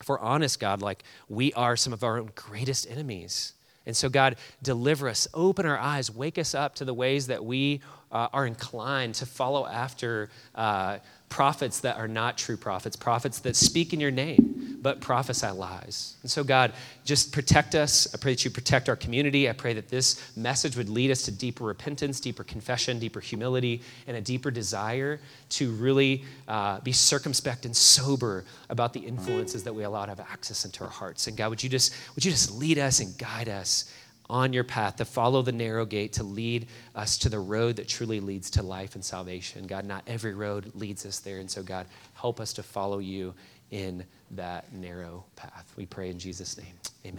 [0.07, 3.55] We're honest, God, like we are some of our own greatest enemies.
[3.91, 7.45] And so, God, deliver us, open our eyes, wake us up to the ways that
[7.45, 7.80] we
[8.12, 10.98] uh, are inclined to follow after uh,
[11.30, 16.16] prophets that are not true prophets, prophets that speak in your name, but prophesy lies.
[16.22, 16.72] And so, God,
[17.04, 18.12] just protect us.
[18.12, 19.48] I pray that you protect our community.
[19.48, 23.80] I pray that this message would lead us to deeper repentance, deeper confession, deeper humility,
[24.08, 29.72] and a deeper desire to really uh, be circumspect and sober about the influences that
[29.72, 31.28] we allow to have access into our hearts.
[31.28, 33.92] And God, would you just, would you just lead us and guide us
[34.31, 37.89] on your path, to follow the narrow gate, to lead us to the road that
[37.89, 39.66] truly leads to life and salvation.
[39.66, 41.39] God, not every road leads us there.
[41.39, 43.35] And so, God, help us to follow you
[43.70, 45.72] in that narrow path.
[45.76, 46.74] We pray in Jesus' name.
[47.05, 47.18] Amen.